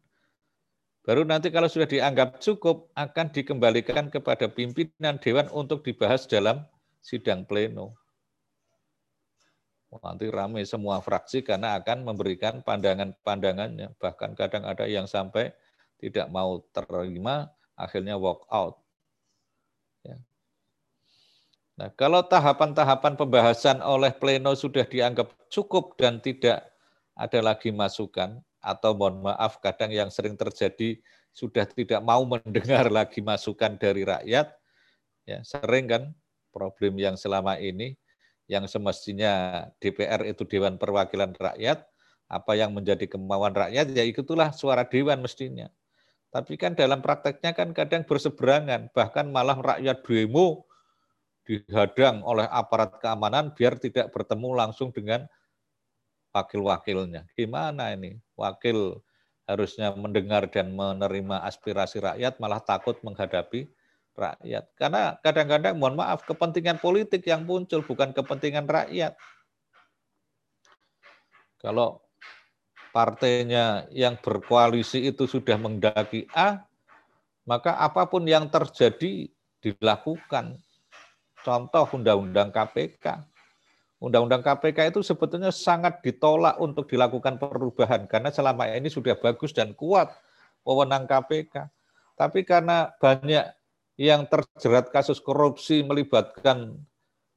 Baru 1.07 1.23
nanti 1.23 1.55
kalau 1.55 1.71
sudah 1.71 1.87
dianggap 1.87 2.43
cukup, 2.43 2.91
akan 2.99 3.31
dikembalikan 3.31 4.11
kepada 4.11 4.51
pimpinan 4.51 5.17
Dewan 5.23 5.47
untuk 5.55 5.87
dibahas 5.87 6.27
dalam 6.27 6.67
sidang 7.01 7.47
pleno. 7.47 8.00
Nanti 9.91 10.31
ramai 10.31 10.63
semua 10.63 11.03
fraksi 11.03 11.43
karena 11.43 11.75
akan 11.83 12.07
memberikan 12.07 12.63
pandangan-pandangannya. 12.63 13.99
Bahkan 13.99 14.39
kadang 14.39 14.63
ada 14.63 14.87
yang 14.87 15.11
sampai 15.11 15.51
tidak 15.99 16.31
mau 16.31 16.63
terima, 16.71 17.51
akhirnya 17.75 18.15
walk 18.15 18.47
out. 18.55 18.79
Ya. 20.07 20.17
Nah, 21.75 21.91
kalau 21.99 22.23
tahapan-tahapan 22.23 23.19
pembahasan 23.19 23.83
oleh 23.83 24.15
pleno 24.15 24.55
sudah 24.55 24.87
dianggap 24.87 25.35
cukup 25.51 25.99
dan 25.99 26.23
tidak 26.23 26.71
ada 27.19 27.41
lagi 27.43 27.75
masukan, 27.75 28.39
atau 28.61 28.93
mohon 28.93 29.25
maaf 29.25 29.59
kadang 29.59 29.89
yang 29.89 30.13
sering 30.13 30.37
terjadi 30.37 31.01
sudah 31.33 31.65
tidak 31.65 32.05
mau 32.05 32.23
mendengar 32.29 32.93
lagi 32.93 33.25
masukan 33.25 33.75
dari 33.81 34.05
rakyat, 34.05 34.53
ya 35.25 35.41
sering 35.43 35.89
kan 35.89 36.03
problem 36.53 37.01
yang 37.01 37.17
selama 37.17 37.57
ini 37.57 37.97
yang 38.51 38.67
semestinya 38.67 39.63
DPR 39.79 40.27
itu 40.27 40.43
Dewan 40.43 40.75
Perwakilan 40.75 41.39
Rakyat, 41.39 41.87
apa 42.27 42.53
yang 42.59 42.75
menjadi 42.75 43.07
kemauan 43.07 43.55
rakyat, 43.55 43.95
ya 43.95 44.03
itulah 44.03 44.51
suara 44.51 44.83
Dewan 44.83 45.23
mestinya. 45.23 45.71
Tapi 46.35 46.59
kan 46.59 46.75
dalam 46.75 46.99
prakteknya 46.99 47.55
kan 47.55 47.71
kadang 47.71 48.03
berseberangan, 48.03 48.91
bahkan 48.91 49.31
malah 49.31 49.59
rakyat 49.59 50.03
demo 50.03 50.67
dihadang 51.47 52.23
oleh 52.23 52.47
aparat 52.47 52.99
keamanan 53.03 53.51
biar 53.55 53.79
tidak 53.79 54.11
bertemu 54.15 54.55
langsung 54.55 54.95
dengan 54.95 55.27
wakil-wakilnya. 56.31 57.27
Gimana 57.35 57.95
ini? 57.95 58.19
Wakil 58.39 58.99
harusnya 59.51 59.91
mendengar 59.99 60.47
dan 60.47 60.71
menerima 60.71 61.43
aspirasi 61.43 61.99
rakyat 61.99 62.39
malah 62.39 62.63
takut 62.63 62.95
menghadapi 63.03 63.67
rakyat. 64.17 64.65
Karena 64.77 65.17
kadang-kadang 65.21 65.75
mohon 65.79 65.99
maaf 65.99 66.25
kepentingan 66.27 66.79
politik 66.79 67.25
yang 67.27 67.47
muncul 67.47 67.83
bukan 67.85 68.11
kepentingan 68.15 68.67
rakyat. 68.67 69.17
Kalau 71.61 72.01
partainya 72.91 73.87
yang 73.93 74.19
berkoalisi 74.19 75.07
itu 75.07 75.29
sudah 75.29 75.61
mendaki 75.61 76.27
A, 76.33 76.65
maka 77.45 77.77
apa 77.77 78.09
pun 78.09 78.25
yang 78.27 78.49
terjadi 78.49 79.29
dilakukan. 79.61 80.57
Contoh 81.41 81.89
Undang-Undang 81.97 82.53
KPK. 82.53 83.07
Undang-Undang 84.01 84.41
KPK 84.41 84.97
itu 84.97 85.01
sebetulnya 85.05 85.53
sangat 85.53 86.01
ditolak 86.01 86.57
untuk 86.57 86.89
dilakukan 86.89 87.37
perubahan 87.37 88.09
karena 88.09 88.33
selama 88.33 88.65
ini 88.73 88.89
sudah 88.89 89.13
bagus 89.17 89.53
dan 89.53 89.77
kuat 89.77 90.09
wewenang 90.65 91.05
KPK. 91.05 91.69
Tapi 92.17 92.45
karena 92.45 92.93
banyak 92.97 93.60
yang 94.01 94.25
terjerat 94.25 94.89
kasus 94.89 95.21
korupsi 95.21 95.85
melibatkan 95.85 96.81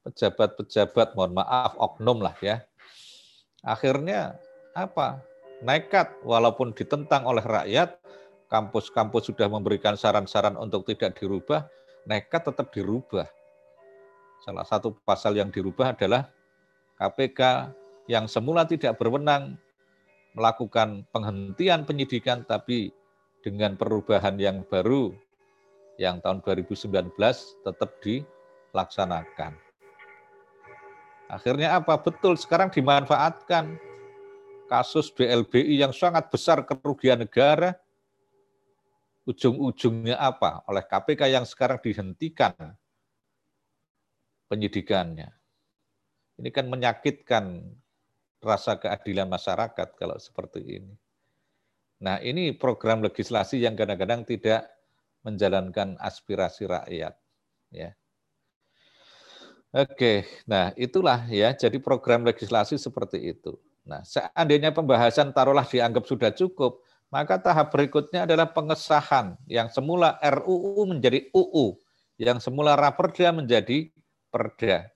pejabat-pejabat, 0.08 1.12
mohon 1.12 1.36
maaf, 1.36 1.76
oknum 1.76 2.23
lah 2.23 2.39
ya. 2.39 2.63
Akhirnya 3.67 4.39
apa? 4.71 5.19
Nekat, 5.60 6.23
walaupun 6.23 6.71
ditentang 6.71 7.28
oleh 7.28 7.43
rakyat, 7.43 7.99
kampus-kampus 8.47 9.28
sudah 9.28 9.52
memberikan 9.52 9.99
saran-saran 9.99 10.56
untuk 10.56 10.88
tidak 10.88 11.19
dirubah, 11.19 11.67
nekat 12.08 12.47
tetap 12.47 12.71
dirubah. 12.71 13.28
Salah 14.47 14.63
satu 14.63 14.95
pasal 15.04 15.36
yang 15.36 15.52
dirubah 15.52 15.95
adalah 15.99 16.32
KPK 16.95 17.71
yang 18.08 18.28
semula 18.32 18.63
tidak 18.63 18.95
berwenang 18.95 19.60
melakukan 20.32 21.04
penghentian 21.12 21.84
penyidikan 21.84 22.47
tapi 22.47 22.91
dengan 23.43 23.76
perubahan 23.76 24.39
yang 24.39 24.63
baru 24.67 25.12
yang 25.97 26.17
tahun 26.21 26.41
2019 26.41 27.13
tetap 27.62 27.89
dilaksanakan. 28.01 29.53
Akhirnya 31.29 31.77
apa? 31.77 31.97
Betul 31.97 32.38
sekarang 32.38 32.69
dimanfaatkan 32.69 33.77
kasus 34.69 35.10
BLBI 35.13 35.82
yang 35.82 35.93
sangat 35.93 36.29
besar 36.29 36.62
kerugian 36.65 37.21
negara 37.25 37.77
ujung-ujungnya 39.23 40.19
apa? 40.19 40.62
Oleh 40.67 40.84
KPK 40.84 41.32
yang 41.32 41.45
sekarang 41.47 41.79
dihentikan 41.79 42.53
penyidikannya. 44.51 45.32
Ini 46.38 46.49
kan 46.49 46.65
menyakitkan 46.67 47.62
rasa 48.43 48.75
keadilan 48.75 49.29
masyarakat 49.29 49.95
kalau 49.95 50.17
seperti 50.19 50.82
ini. 50.82 50.93
Nah, 52.03 52.19
ini 52.19 52.51
program 52.51 52.99
legislasi 52.99 53.63
yang 53.63 53.79
kadang-kadang 53.79 54.27
tidak 54.27 54.67
menjalankan 55.23 55.95
aspirasi 55.99 56.67
rakyat, 56.67 57.15
ya. 57.71 57.95
Oke, 59.73 60.29
nah 60.45 60.69
itulah 60.77 61.25
ya, 61.33 61.49
jadi 61.57 61.81
program 61.81 62.21
legislasi 62.29 62.77
seperti 62.77 63.33
itu. 63.33 63.57
Nah, 63.83 64.05
seandainya 64.05 64.69
pembahasan 64.69 65.33
taruhlah 65.33 65.65
dianggap 65.65 66.05
sudah 66.05 66.29
cukup, 66.29 66.77
maka 67.09 67.41
tahap 67.41 67.73
berikutnya 67.73 68.29
adalah 68.29 68.53
pengesahan 68.53 69.33
yang 69.49 69.73
semula 69.73 70.21
RUU 70.21 70.86
menjadi 70.86 71.25
UU, 71.33 71.81
yang 72.21 72.38
semula 72.38 72.77
raperda 72.77 73.33
menjadi 73.33 73.89
perda. 74.29 74.93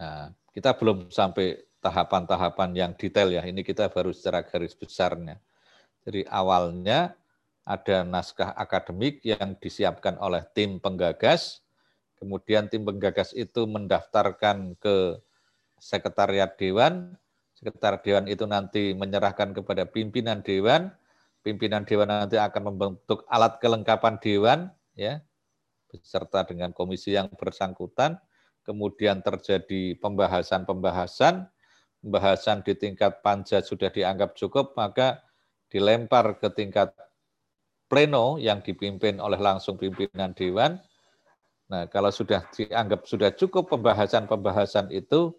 Nah, 0.00 0.32
kita 0.56 0.72
belum 0.80 1.12
sampai 1.12 1.60
tahapan-tahapan 1.84 2.70
yang 2.72 2.92
detail 2.96 3.28
ya. 3.32 3.44
Ini 3.44 3.60
kita 3.60 3.92
baru 3.92 4.16
secara 4.16 4.44
garis 4.44 4.72
besarnya. 4.72 5.36
Jadi 6.04 6.24
awalnya 6.28 7.12
ada 7.64 8.02
naskah 8.02 8.56
akademik 8.56 9.20
yang 9.22 9.54
disiapkan 9.60 10.16
oleh 10.18 10.42
tim 10.56 10.80
penggagas, 10.80 11.62
kemudian 12.16 12.68
tim 12.68 12.84
penggagas 12.84 13.32
itu 13.36 13.68
mendaftarkan 13.68 14.76
ke 14.80 15.20
sekretariat 15.80 16.56
dewan, 16.56 17.16
sekretariat 17.56 18.02
dewan 18.04 18.24
itu 18.28 18.44
nanti 18.44 18.92
menyerahkan 18.96 19.52
kepada 19.56 19.88
pimpinan 19.88 20.44
dewan, 20.44 20.92
pimpinan 21.40 21.84
dewan 21.88 22.08
nanti 22.08 22.36
akan 22.36 22.72
membentuk 22.74 23.24
alat 23.28 23.56
kelengkapan 23.60 24.20
dewan, 24.20 24.58
ya, 24.96 25.20
beserta 25.88 26.44
dengan 26.46 26.70
komisi 26.70 27.16
yang 27.16 27.28
bersangkutan, 27.34 28.20
kemudian 28.62 29.24
terjadi 29.24 29.96
pembahasan-pembahasan, 29.98 31.48
pembahasan 32.04 32.62
di 32.62 32.72
tingkat 32.76 33.20
panja 33.24 33.60
sudah 33.64 33.90
dianggap 33.90 34.36
cukup, 34.36 34.76
maka 34.76 35.24
dilempar 35.72 36.38
ke 36.38 36.48
tingkat 36.52 36.92
pleno 37.90 38.38
yang 38.38 38.62
dipimpin 38.62 39.18
oleh 39.18 39.36
langsung 39.42 39.74
pimpinan 39.74 40.30
dewan. 40.30 40.78
Nah, 41.66 41.90
kalau 41.90 42.14
sudah 42.14 42.46
dianggap 42.54 43.10
sudah 43.10 43.34
cukup 43.34 43.66
pembahasan-pembahasan 43.74 44.94
itu, 44.94 45.34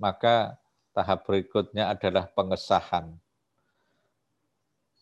maka 0.00 0.56
tahap 0.96 1.28
berikutnya 1.28 1.92
adalah 1.92 2.32
pengesahan. 2.32 3.12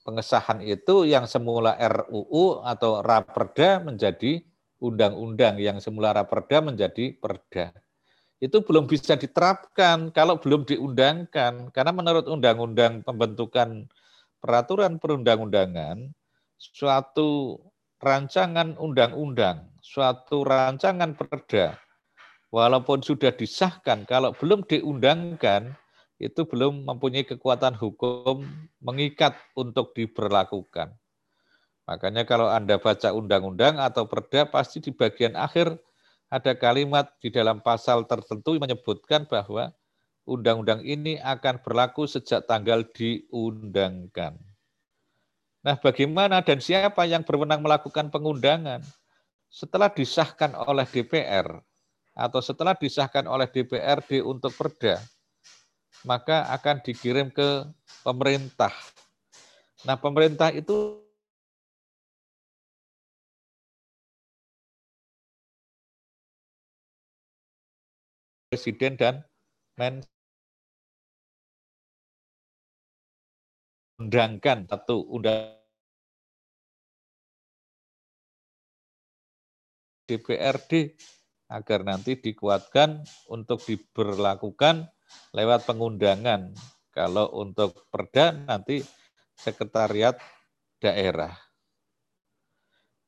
Pengesahan 0.02 0.58
itu 0.66 1.06
yang 1.06 1.30
semula 1.30 1.78
RUU 1.78 2.66
atau 2.66 3.04
Raperda 3.04 3.78
menjadi 3.87 4.42
undang-undang 4.78 5.58
yang 5.58 5.78
semula 5.82 6.14
raperda 6.14 6.62
menjadi 6.62 7.14
perda. 7.18 7.74
Itu 8.38 8.62
belum 8.62 8.87
bisa 8.87 9.18
diterapkan 9.18 10.14
kalau 10.14 10.38
belum 10.38 10.62
diundangkan. 10.62 11.74
Karena 11.74 11.90
menurut 11.90 12.30
undang-undang 12.30 13.02
pembentukan 13.02 13.90
peraturan 14.38 15.02
perundang-undangan, 15.02 16.14
suatu 16.59 17.62
rancangan 18.03 18.75
undang-undang, 18.77 19.71
suatu 19.79 20.42
rancangan 20.42 21.14
perda, 21.14 21.79
walaupun 22.51 23.01
sudah 23.01 23.31
disahkan, 23.31 24.03
kalau 24.05 24.35
belum 24.35 24.66
diundangkan, 24.66 25.79
itu 26.18 26.42
belum 26.42 26.83
mempunyai 26.83 27.23
kekuatan 27.23 27.79
hukum 27.79 28.42
mengikat 28.83 29.38
untuk 29.55 29.94
diberlakukan. 29.94 30.90
Makanya 31.87 32.27
kalau 32.27 32.51
Anda 32.51 32.77
baca 32.77 33.14
undang-undang 33.14 33.79
atau 33.79 34.05
perda, 34.11 34.44
pasti 34.51 34.83
di 34.83 34.90
bagian 34.90 35.38
akhir 35.38 35.79
ada 36.29 36.53
kalimat 36.59 37.09
di 37.23 37.33
dalam 37.33 37.62
pasal 37.64 38.05
tertentu 38.05 38.59
menyebutkan 38.59 39.25
bahwa 39.25 39.73
undang-undang 40.29 40.85
ini 40.85 41.16
akan 41.23 41.64
berlaku 41.64 42.05
sejak 42.05 42.44
tanggal 42.44 42.85
diundangkan. 42.92 44.47
Nah, 45.59 45.75
bagaimana 45.75 46.38
dan 46.38 46.62
siapa 46.62 47.03
yang 47.03 47.27
berwenang 47.27 47.59
melakukan 47.62 48.14
pengundangan? 48.14 48.79
Setelah 49.51 49.90
disahkan 49.90 50.55
oleh 50.55 50.87
DPR 50.87 51.49
atau 52.14 52.40
setelah 52.44 52.77
disahkan 52.77 53.25
oleh 53.27 53.49
DPRD 53.49 54.23
untuk 54.23 54.53
perda, 54.55 55.01
maka 56.07 56.47
akan 56.55 56.79
dikirim 56.85 57.33
ke 57.33 57.66
pemerintah. 58.07 58.71
Nah, 59.83 59.97
pemerintah 59.99 60.53
itu 60.55 61.01
presiden 68.49 68.97
dan 68.97 69.14
men 69.77 70.03
undangkan 73.98 74.64
satu 74.70 75.02
undang 75.11 75.58
DPRD 80.08 80.96
agar 81.52 81.84
nanti 81.84 82.16
dikuatkan 82.16 83.04
untuk 83.28 83.61
diberlakukan 83.68 84.88
lewat 85.37 85.68
pengundangan. 85.68 86.56
Kalau 86.88 87.28
untuk 87.37 87.87
perda 87.92 88.32
nanti 88.32 88.80
sekretariat 89.37 90.16
daerah. 90.80 91.37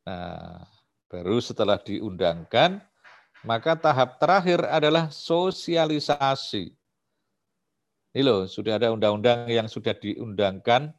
Nah, 0.04 0.60
baru 1.08 1.40
setelah 1.40 1.80
diundangkan 1.80 2.80
maka 3.40 3.72
tahap 3.72 4.20
terakhir 4.20 4.60
adalah 4.68 5.08
sosialisasi. 5.08 6.79
Ini 8.10 8.26
loh, 8.26 8.42
sudah 8.50 8.74
ada 8.74 8.90
undang-undang 8.90 9.46
yang 9.46 9.70
sudah 9.70 9.94
diundangkan, 9.94 10.90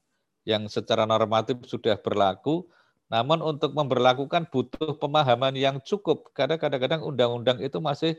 yang 0.47 0.71
secara 0.71 1.04
normatif 1.04 1.60
sudah 1.67 2.00
berlaku, 2.00 2.63
namun 3.12 3.43
untuk 3.43 3.76
memperlakukan 3.76 4.47
butuh 4.47 4.95
pemahaman 4.95 5.52
yang 5.60 5.84
cukup. 5.84 6.32
Karena 6.32 6.56
kadang-kadang 6.56 7.04
undang-undang 7.04 7.60
itu 7.60 7.84
masih 7.84 8.15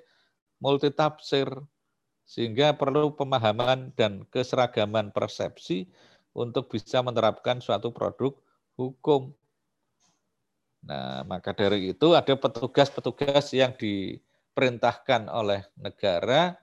multitafsir, 0.60 1.48
sehingga 2.28 2.76
perlu 2.76 3.16
pemahaman 3.16 3.96
dan 3.96 4.28
keseragaman 4.28 5.08
persepsi 5.10 5.88
untuk 6.36 6.68
bisa 6.68 7.00
menerapkan 7.00 7.64
suatu 7.64 7.96
produk 7.96 8.36
hukum. 8.76 9.32
Nah, 10.84 11.24
maka 11.24 11.56
dari 11.56 11.96
itu 11.96 12.12
ada 12.12 12.36
petugas-petugas 12.36 13.56
yang 13.56 13.72
diperintahkan 13.72 15.32
oleh 15.32 15.64
negara, 15.80 16.60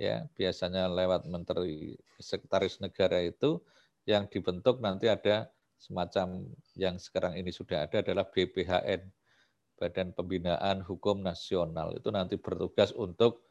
ya 0.00 0.24
biasanya 0.32 0.88
lewat 0.88 1.28
menteri 1.28 1.92
sekretaris 2.16 2.80
negara 2.80 3.20
itu 3.20 3.60
yang 4.08 4.24
dibentuk 4.32 4.80
nanti 4.80 5.12
ada 5.12 5.52
semacam 5.76 6.48
yang 6.72 6.96
sekarang 6.96 7.36
ini 7.36 7.52
sudah 7.52 7.84
ada 7.84 8.00
adalah 8.00 8.24
BPHN, 8.24 9.04
Badan 9.76 10.16
Pembinaan 10.16 10.80
Hukum 10.80 11.20
Nasional. 11.20 11.92
Itu 12.00 12.08
nanti 12.08 12.40
bertugas 12.40 12.96
untuk 12.96 13.44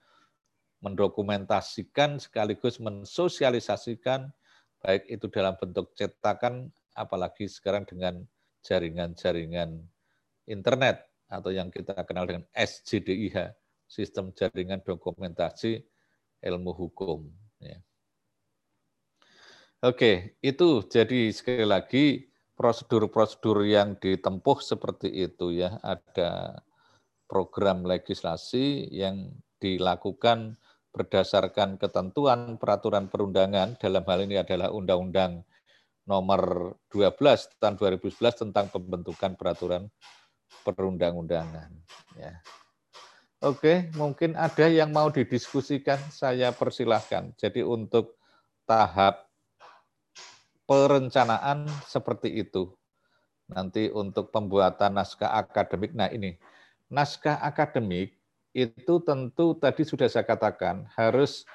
mendokumentasikan 0.81 2.17
sekaligus 2.17 2.81
mensosialisasikan 2.81 4.33
baik 4.79 5.05
itu 5.11 5.27
dalam 5.27 5.53
bentuk 5.59 5.91
cetakan 5.93 6.71
apalagi 6.95 7.45
sekarang 7.51 7.83
dengan 7.83 8.23
jaringan-jaringan 8.63 9.75
internet 10.47 11.03
atau 11.29 11.51
yang 11.51 11.69
kita 11.69 11.93
kenal 12.07 12.25
dengan 12.25 12.47
SJDIH, 12.55 13.53
Sistem 13.85 14.31
Jaringan 14.33 14.81
Dokumentasi 14.81 15.83
Ilmu 16.43 16.71
Hukum. 16.75 17.27
Ya. 17.59 17.79
Oke, 19.79 20.35
itu 20.43 20.83
jadi 20.87 21.31
sekali 21.31 21.63
lagi 21.63 22.05
prosedur-prosedur 22.59 23.63
yang 23.63 23.95
ditempuh 23.95 24.59
seperti 24.59 25.07
itu 25.07 25.55
ya. 25.55 25.79
Ada 25.79 26.59
program 27.29 27.87
legislasi 27.87 28.91
yang 28.91 29.31
dilakukan 29.63 30.59
berdasarkan 30.89 31.79
ketentuan 31.79 32.59
peraturan 32.59 33.07
perundangan 33.07 33.79
dalam 33.79 34.03
hal 34.03 34.19
ini 34.25 34.41
adalah 34.41 34.73
Undang-Undang 34.73 35.45
nomor 36.09 36.73
12 36.89 37.61
tahun 37.61 37.77
2011 37.77 38.49
tentang 38.49 38.67
pembentukan 38.73 39.37
peraturan 39.37 39.87
perundang-undangan. 40.65 41.69
Ya. 42.17 42.41
Oke, 43.39 43.87
mungkin 43.95 44.35
ada 44.35 44.67
yang 44.67 44.91
mau 44.91 45.07
didiskusikan, 45.07 45.95
saya 46.11 46.51
persilahkan. 46.51 47.31
Jadi 47.39 47.63
untuk 47.63 48.19
tahap 48.67 49.31
perencanaan 50.67 51.63
seperti 51.87 52.43
itu. 52.43 52.67
Nanti 53.47 53.87
untuk 53.95 54.35
pembuatan 54.35 54.99
naskah 54.99 55.39
akademik, 55.39 55.95
nah 55.95 56.11
ini, 56.11 56.35
naskah 56.91 57.39
akademik 57.39 58.19
itu 58.51 58.99
tentu 59.07 59.55
tadi 59.55 59.87
sudah 59.87 60.11
saya 60.11 60.27
katakan 60.27 60.83
harus 60.99 61.47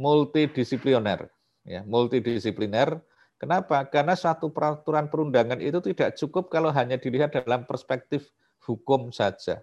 multidisipliner. 0.00 1.28
Ya, 1.68 1.84
multidisipliner. 1.84 3.04
Kenapa? 3.36 3.84
Karena 3.84 4.16
satu 4.16 4.48
peraturan 4.48 5.12
perundangan 5.12 5.60
itu 5.60 5.76
tidak 5.92 6.16
cukup 6.16 6.48
kalau 6.48 6.72
hanya 6.72 6.96
dilihat 6.96 7.36
dalam 7.36 7.68
perspektif 7.68 8.32
hukum 8.64 9.12
saja. 9.12 9.60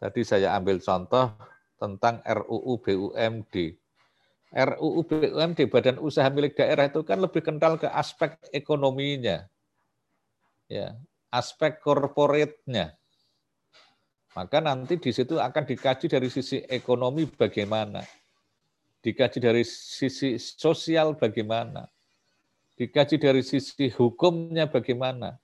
Tadi 0.00 0.24
saya 0.24 0.56
ambil 0.56 0.80
contoh 0.80 1.28
tentang 1.76 2.24
RUU 2.24 2.80
BUMD. 2.80 3.76
RUU 4.48 5.00
BUMD 5.04 5.58
Badan 5.68 6.00
Usaha 6.00 6.32
Milik 6.32 6.56
Daerah 6.56 6.88
itu 6.88 7.04
kan 7.04 7.20
lebih 7.20 7.44
kental 7.44 7.76
ke 7.76 7.84
aspek 7.92 8.40
ekonominya. 8.48 9.44
Ya, 10.72 10.96
aspek 11.28 11.84
korporatnya. 11.84 12.96
Maka 14.32 14.62
nanti 14.64 14.96
di 14.96 15.12
situ 15.12 15.36
akan 15.36 15.68
dikaji 15.68 16.06
dari 16.08 16.32
sisi 16.32 16.64
ekonomi 16.64 17.28
bagaimana. 17.28 18.00
Dikaji 19.04 19.36
dari 19.36 19.68
sisi 19.68 20.40
sosial 20.40 21.12
bagaimana. 21.12 21.84
Dikaji 22.78 23.20
dari 23.20 23.44
sisi 23.44 23.92
hukumnya 23.92 24.64
bagaimana. 24.64 25.36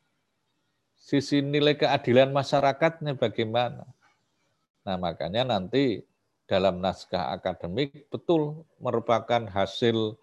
Sisi 0.97 1.45
nilai 1.45 1.77
keadilan 1.77 2.33
masyarakatnya 2.33 3.19
bagaimana. 3.21 3.96
Nah, 4.87 4.95
makanya 4.95 5.43
nanti 5.43 5.99
dalam 6.47 6.79
naskah 6.79 7.35
akademik 7.35 8.07
betul 8.07 8.63
merupakan 8.79 9.43
hasil 9.51 10.15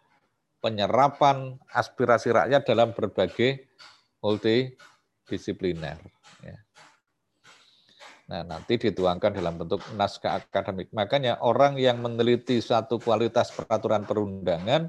penyerapan 0.63 1.59
aspirasi 1.75 2.31
rakyat 2.31 2.63
dalam 2.63 2.95
berbagai 2.95 3.67
multidisipliner. 4.23 5.99
Ya. 6.39 6.57
Nah, 8.31 8.41
nanti 8.47 8.79
dituangkan 8.79 9.35
dalam 9.35 9.59
bentuk 9.59 9.83
naskah 9.99 10.39
akademik. 10.39 10.87
Makanya 10.95 11.43
orang 11.43 11.75
yang 11.75 11.99
meneliti 11.99 12.63
suatu 12.63 13.03
kualitas 13.03 13.51
peraturan 13.51 14.07
perundangan 14.07 14.87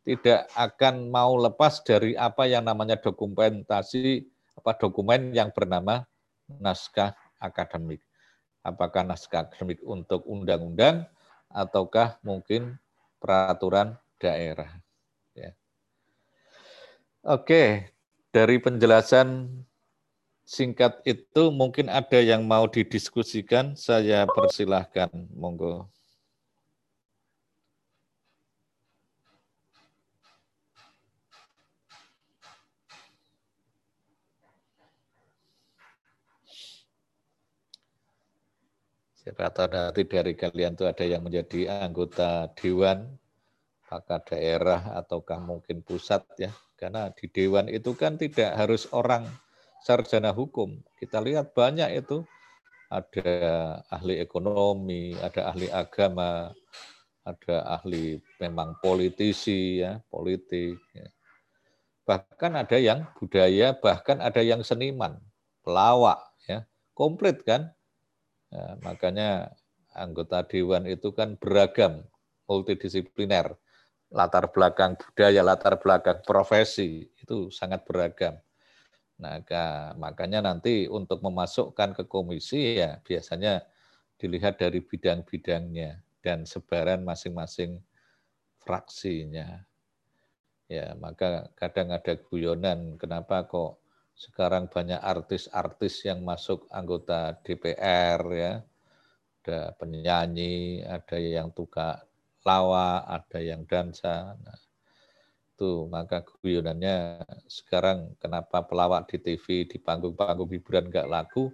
tidak 0.00 0.48
akan 0.56 1.12
mau 1.12 1.36
lepas 1.36 1.84
dari 1.84 2.16
apa 2.16 2.48
yang 2.48 2.64
namanya 2.64 2.96
dokumentasi 2.96 4.24
apa 4.56 4.80
dokumen 4.80 5.36
yang 5.36 5.52
bernama 5.52 6.08
naskah 6.56 7.12
akademik 7.36 8.00
apakah 8.60 9.04
naskah 9.04 9.48
akademik 9.48 9.80
untuk 9.84 10.24
undang-undang 10.28 11.08
ataukah 11.50 12.20
mungkin 12.22 12.78
peraturan 13.20 13.98
daerah. 14.20 14.80
Ya. 15.36 15.52
Oke, 17.24 17.92
dari 18.32 18.56
penjelasan 18.62 19.48
singkat 20.46 20.98
itu 21.06 21.54
mungkin 21.54 21.86
ada 21.86 22.18
yang 22.18 22.42
mau 22.42 22.66
didiskusikan, 22.66 23.78
saya 23.78 24.26
persilahkan, 24.26 25.10
monggo. 25.34 25.86
Tahu 39.36 39.68
nanti 39.70 40.02
dari 40.08 40.32
kalian 40.34 40.74
itu 40.74 40.84
ada 40.88 41.04
yang 41.04 41.22
menjadi 41.22 41.84
anggota 41.84 42.50
dewan, 42.56 43.06
apakah 43.86 44.22
daerah 44.26 44.96
ataukah 44.96 45.38
mungkin 45.42 45.82
pusat 45.82 46.24
ya. 46.40 46.50
Karena 46.78 47.12
di 47.12 47.28
dewan 47.28 47.68
itu 47.68 47.92
kan 47.92 48.16
tidak 48.16 48.56
harus 48.56 48.88
orang 48.90 49.28
sarjana 49.84 50.32
hukum. 50.32 50.80
Kita 50.96 51.20
lihat 51.20 51.52
banyak 51.52 52.00
itu 52.00 52.24
ada 52.88 53.30
ahli 53.92 54.18
ekonomi, 54.18 55.14
ada 55.20 55.52
ahli 55.52 55.68
agama, 55.68 56.50
ada 57.22 57.56
ahli 57.78 58.18
memang 58.40 58.80
politisi 58.80 59.84
ya, 59.84 60.00
politik. 60.08 60.80
Ya. 60.96 61.08
Bahkan 62.08 62.52
ada 62.56 62.76
yang 62.80 63.06
budaya, 63.20 63.76
bahkan 63.76 64.18
ada 64.18 64.40
yang 64.40 64.64
seniman, 64.64 65.20
pelawak 65.62 66.18
ya, 66.48 66.66
komplit 66.96 67.44
kan 67.46 67.70
Ya, 68.50 68.74
makanya 68.82 69.54
anggota 69.94 70.42
dewan 70.42 70.86
itu 70.90 71.14
kan 71.14 71.38
beragam, 71.38 72.02
multidisipliner, 72.50 73.54
latar 74.10 74.50
belakang 74.50 74.98
budaya, 74.98 75.42
latar 75.46 75.78
belakang 75.78 76.18
profesi 76.26 77.06
itu 77.22 77.50
sangat 77.54 77.86
beragam. 77.86 78.34
Nah, 79.20 79.38
makanya 80.00 80.40
nanti 80.42 80.90
untuk 80.90 81.22
memasukkan 81.22 81.94
ke 81.94 82.04
komisi 82.10 82.80
ya 82.80 82.98
biasanya 83.04 83.62
dilihat 84.18 84.58
dari 84.58 84.80
bidang-bidangnya 84.82 86.02
dan 86.24 86.42
sebaran 86.48 87.04
masing-masing 87.06 87.78
fraksinya. 88.60 89.62
Ya, 90.70 90.94
maka 90.98 91.50
kadang 91.58 91.90
ada 91.90 92.14
guyonan 92.14 92.94
kenapa 92.94 93.42
kok 93.50 93.79
sekarang 94.20 94.68
banyak 94.68 95.00
artis-artis 95.00 96.04
yang 96.04 96.20
masuk 96.20 96.68
anggota 96.68 97.40
DPR 97.40 98.20
ya. 98.36 98.54
Ada 99.40 99.72
penyanyi, 99.80 100.84
ada 100.84 101.16
yang 101.16 101.48
tukar 101.56 102.04
lawa, 102.44 103.08
ada 103.08 103.40
yang 103.40 103.64
dansa. 103.64 104.36
Nah, 104.36 104.60
itu 105.56 105.88
maka 105.88 106.20
guyonannya 106.20 107.24
sekarang 107.48 108.12
kenapa 108.20 108.60
pelawak 108.68 109.08
di 109.08 109.16
TV 109.16 109.64
di 109.64 109.80
panggung-panggung 109.80 110.52
hiburan 110.52 110.92
nggak 110.92 111.08
laku 111.08 111.48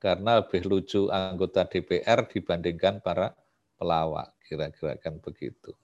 karena 0.00 0.40
lebih 0.40 0.64
lucu 0.64 1.12
anggota 1.12 1.68
DPR 1.68 2.24
dibandingkan 2.24 3.04
para 3.04 3.36
pelawak 3.76 4.32
kira-kira 4.48 4.96
kan 4.96 5.20
begitu. 5.20 5.76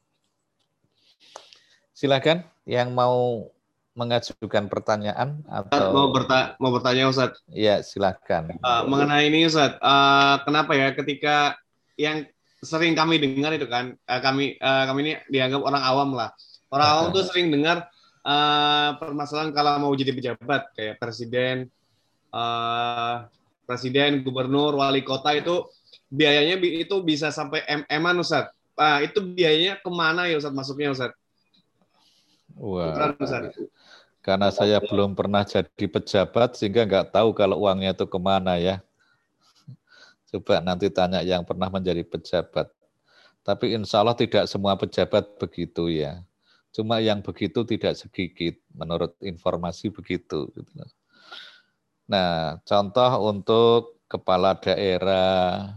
Silakan 1.92 2.44
yang 2.64 2.96
mau 2.96 3.52
mengajukan 3.96 4.68
pertanyaan 4.68 5.40
atau 5.48 5.90
mau 5.90 6.12
berta 6.12 6.54
mau 6.60 6.68
bertanya 6.70 7.08
Ustaz? 7.08 7.40
Iya, 7.48 7.80
silakan. 7.80 8.60
Uh, 8.60 8.84
mengenai 8.84 9.32
ini 9.32 9.48
Ustaz, 9.48 9.80
uh, 9.80 10.44
kenapa 10.44 10.76
ya 10.76 10.92
ketika 10.92 11.56
yang 11.96 12.28
sering 12.60 12.92
kami 12.92 13.16
dengar 13.16 13.56
itu 13.56 13.64
kan 13.64 13.96
uh, 14.04 14.20
kami 14.20 14.60
uh, 14.60 14.84
kami 14.84 15.00
ini 15.00 15.12
dianggap 15.32 15.64
orang 15.64 15.82
awam 15.82 16.10
lah. 16.12 16.30
Orang 16.68 16.88
awam 16.92 17.06
tuh 17.16 17.24
sering 17.24 17.48
dengar 17.48 17.88
uh, 18.22 19.00
permasalahan 19.00 19.56
kalau 19.56 19.80
mau 19.80 19.92
jadi 19.96 20.12
pejabat 20.12 20.76
kayak 20.76 21.00
presiden 21.00 21.72
uh, 22.36 23.24
presiden, 23.66 24.22
gubernur, 24.22 24.78
wali 24.78 25.02
kota 25.02 25.34
itu 25.34 25.66
biayanya 26.06 26.60
itu 26.62 26.96
bisa 27.02 27.34
sampai 27.34 27.66
mm 27.66 28.20
Ustaz. 28.22 28.52
Uh, 28.76 29.00
itu 29.02 29.24
biayanya 29.24 29.80
ke 29.80 29.90
mana 29.90 30.28
ya 30.28 30.36
Ustaz 30.36 30.52
masuknya 30.52 30.92
Ustaz? 30.92 31.16
Wah. 32.56 33.14
Wow. 33.16 33.52
Karena 34.26 34.50
saya 34.50 34.82
belum 34.82 35.14
pernah 35.14 35.46
jadi 35.46 35.86
pejabat 35.86 36.58
sehingga 36.58 36.82
nggak 36.82 37.14
tahu 37.14 37.30
kalau 37.30 37.62
uangnya 37.62 37.94
itu 37.94 38.10
ke 38.10 38.18
mana 38.18 38.58
ya. 38.58 38.82
Coba 40.26 40.58
nanti 40.58 40.90
tanya 40.90 41.22
yang 41.22 41.46
pernah 41.46 41.70
menjadi 41.70 42.02
pejabat. 42.02 42.66
Tapi 43.46 43.78
insya 43.78 44.02
Allah 44.02 44.18
tidak 44.18 44.50
semua 44.50 44.74
pejabat 44.74 45.38
begitu 45.38 45.86
ya. 45.86 46.26
Cuma 46.74 46.98
yang 46.98 47.22
begitu 47.22 47.62
tidak 47.62 47.94
sedikit 47.94 48.58
menurut 48.74 49.14
informasi 49.22 49.94
begitu. 49.94 50.50
Gitu 50.50 50.70
nah, 52.10 52.58
contoh 52.66 53.10
untuk 53.30 54.02
kepala 54.10 54.58
daerah, 54.58 55.70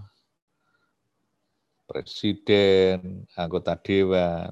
presiden, 1.86 3.30
anggota 3.38 3.78
dewan, 3.78 4.50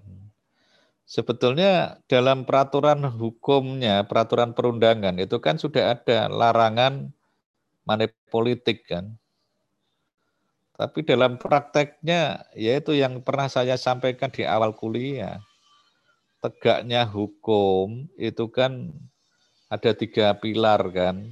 Sebetulnya 1.08 2.04
dalam 2.12 2.43
peraturan 2.43 3.00
hukumnya, 3.08 4.04
peraturan 4.04 4.52
perundangan 4.52 5.15
itu 5.15 5.39
kan 5.39 5.56
sudah 5.56 5.96
ada 5.96 6.28
larangan 6.28 7.15
money 7.88 8.12
politik 8.28 8.84
kan. 8.84 9.15
Tapi 10.76 11.08
dalam 11.08 11.39
prakteknya 11.39 12.43
yaitu 12.60 12.91
yang 12.91 13.24
pernah 13.24 13.48
saya 13.48 13.80
sampaikan 13.80 14.28
di 14.28 14.43
awal 14.43 14.76
kuliah. 14.76 15.39
Tegaknya 16.43 17.08
hukum 17.08 18.12
itu 18.20 18.52
kan 18.52 18.91
ada 19.72 19.96
tiga 19.96 20.36
pilar 20.36 20.91
kan. 20.91 21.24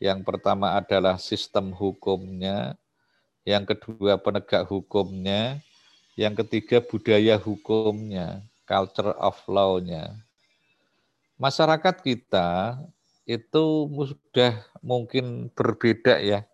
Yang 0.00 0.24
pertama 0.24 0.80
adalah 0.80 1.20
sistem 1.20 1.76
hukumnya, 1.76 2.80
yang 3.44 3.68
kedua 3.68 4.16
penegak 4.16 4.64
hukumnya, 4.64 5.60
yang 6.20 6.36
ketiga 6.36 6.84
budaya 6.84 7.40
hukumnya, 7.40 8.44
culture 8.68 9.16
of 9.16 9.40
law-nya. 9.48 10.12
Masyarakat 11.40 12.04
kita 12.04 12.76
itu 13.24 13.88
sudah 13.88 14.60
mungkin 14.84 15.48
berbeda 15.56 16.20
ya 16.20 16.44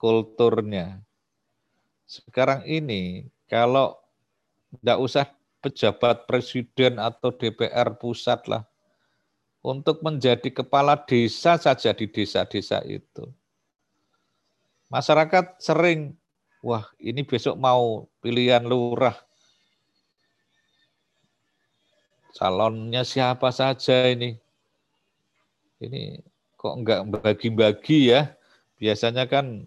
kulturnya. 0.00 1.04
Sekarang 2.08 2.64
ini 2.64 3.28
kalau 3.52 4.00
tidak 4.72 4.98
usah 5.04 5.24
pejabat 5.60 6.24
presiden 6.24 6.96
atau 6.96 7.28
DPR 7.28 7.92
pusat 8.00 8.40
lah, 8.48 8.64
untuk 9.62 10.02
menjadi 10.02 10.50
kepala 10.50 10.98
desa 10.98 11.54
saja 11.60 11.94
di 11.94 12.10
desa-desa 12.10 12.82
itu. 12.82 13.30
Masyarakat 14.90 15.62
sering, 15.62 16.18
wah 16.62 16.86
ini 17.02 17.26
besok 17.26 17.58
mau 17.58 18.06
pilihan 18.22 18.62
lurah. 18.62 19.18
Calonnya 22.32 23.04
siapa 23.04 23.52
saja 23.52 24.08
ini? 24.08 24.40
ini 25.82 26.22
kok 26.54 26.74
enggak 26.78 27.00
bagi-bagi 27.10 28.14
ya? 28.14 28.32
Biasanya 28.78 29.26
kan 29.26 29.66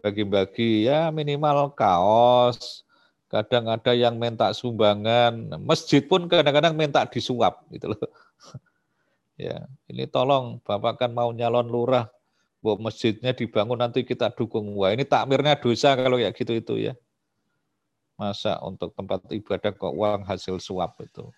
bagi-bagi 0.00 0.88
ya 0.88 1.12
minimal 1.12 1.70
kaos, 1.76 2.82
kadang 3.30 3.70
ada 3.70 3.92
yang 3.94 4.16
minta 4.18 4.50
sumbangan, 4.50 5.54
masjid 5.62 6.02
pun 6.02 6.26
kadang-kadang 6.26 6.74
minta 6.74 7.04
disuap 7.06 7.62
gitu 7.70 7.92
loh. 7.92 8.00
Ya, 9.34 9.66
ini 9.90 10.06
tolong 10.06 10.62
Bapak 10.62 10.94
kan 10.94 11.10
mau 11.10 11.34
nyalon 11.34 11.66
lurah, 11.66 12.06
buat 12.64 12.80
masjidnya 12.80 13.36
dibangun 13.36 13.76
nanti 13.76 14.08
kita 14.08 14.32
dukung. 14.32 14.72
Wah, 14.72 14.96
ini 14.96 15.04
takmirnya 15.04 15.60
dosa 15.60 15.92
kalau 15.92 16.16
ya 16.16 16.32
gitu 16.32 16.56
itu 16.56 16.74
ya. 16.80 16.96
Masa 18.16 18.56
untuk 18.64 18.96
tempat 18.96 19.20
ibadah 19.28 19.76
kok 19.76 19.92
uang 19.92 20.24
hasil 20.24 20.56
suap 20.56 20.96
itu. 21.04 21.28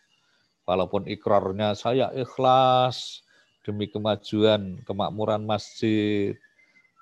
Walaupun 0.63 1.11
ikrarnya 1.11 1.75
saya 1.75 2.15
ikhlas, 2.15 3.27
demi 3.67 3.91
kemajuan, 3.91 4.79
kemakmuran 4.87 5.43
masjid. 5.43 6.39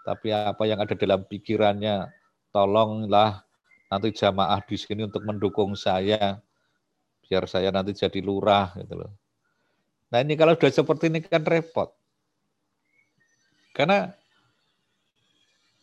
Tapi 0.08 0.32
apa 0.32 0.64
yang 0.64 0.80
ada 0.80 0.96
dalam 0.96 1.20
pikirannya, 1.28 2.08
tolonglah 2.48 3.44
nanti 3.92 4.08
jamaah 4.08 4.64
di 4.64 4.80
sini 4.80 5.04
untuk 5.04 5.20
mendukung 5.28 5.76
saya, 5.76 6.40
biar 7.28 7.44
saya 7.44 7.68
nanti 7.68 7.92
jadi 7.92 8.24
lurah 8.24 8.72
gitu 8.80 9.04
loh. 9.04 9.12
Nah 10.08 10.24
ini 10.24 10.32
kalau 10.32 10.56
sudah 10.56 10.72
seperti 10.72 11.12
ini 11.12 11.20
kan 11.20 11.44
repot. 11.44 11.92
Karena 13.74 14.14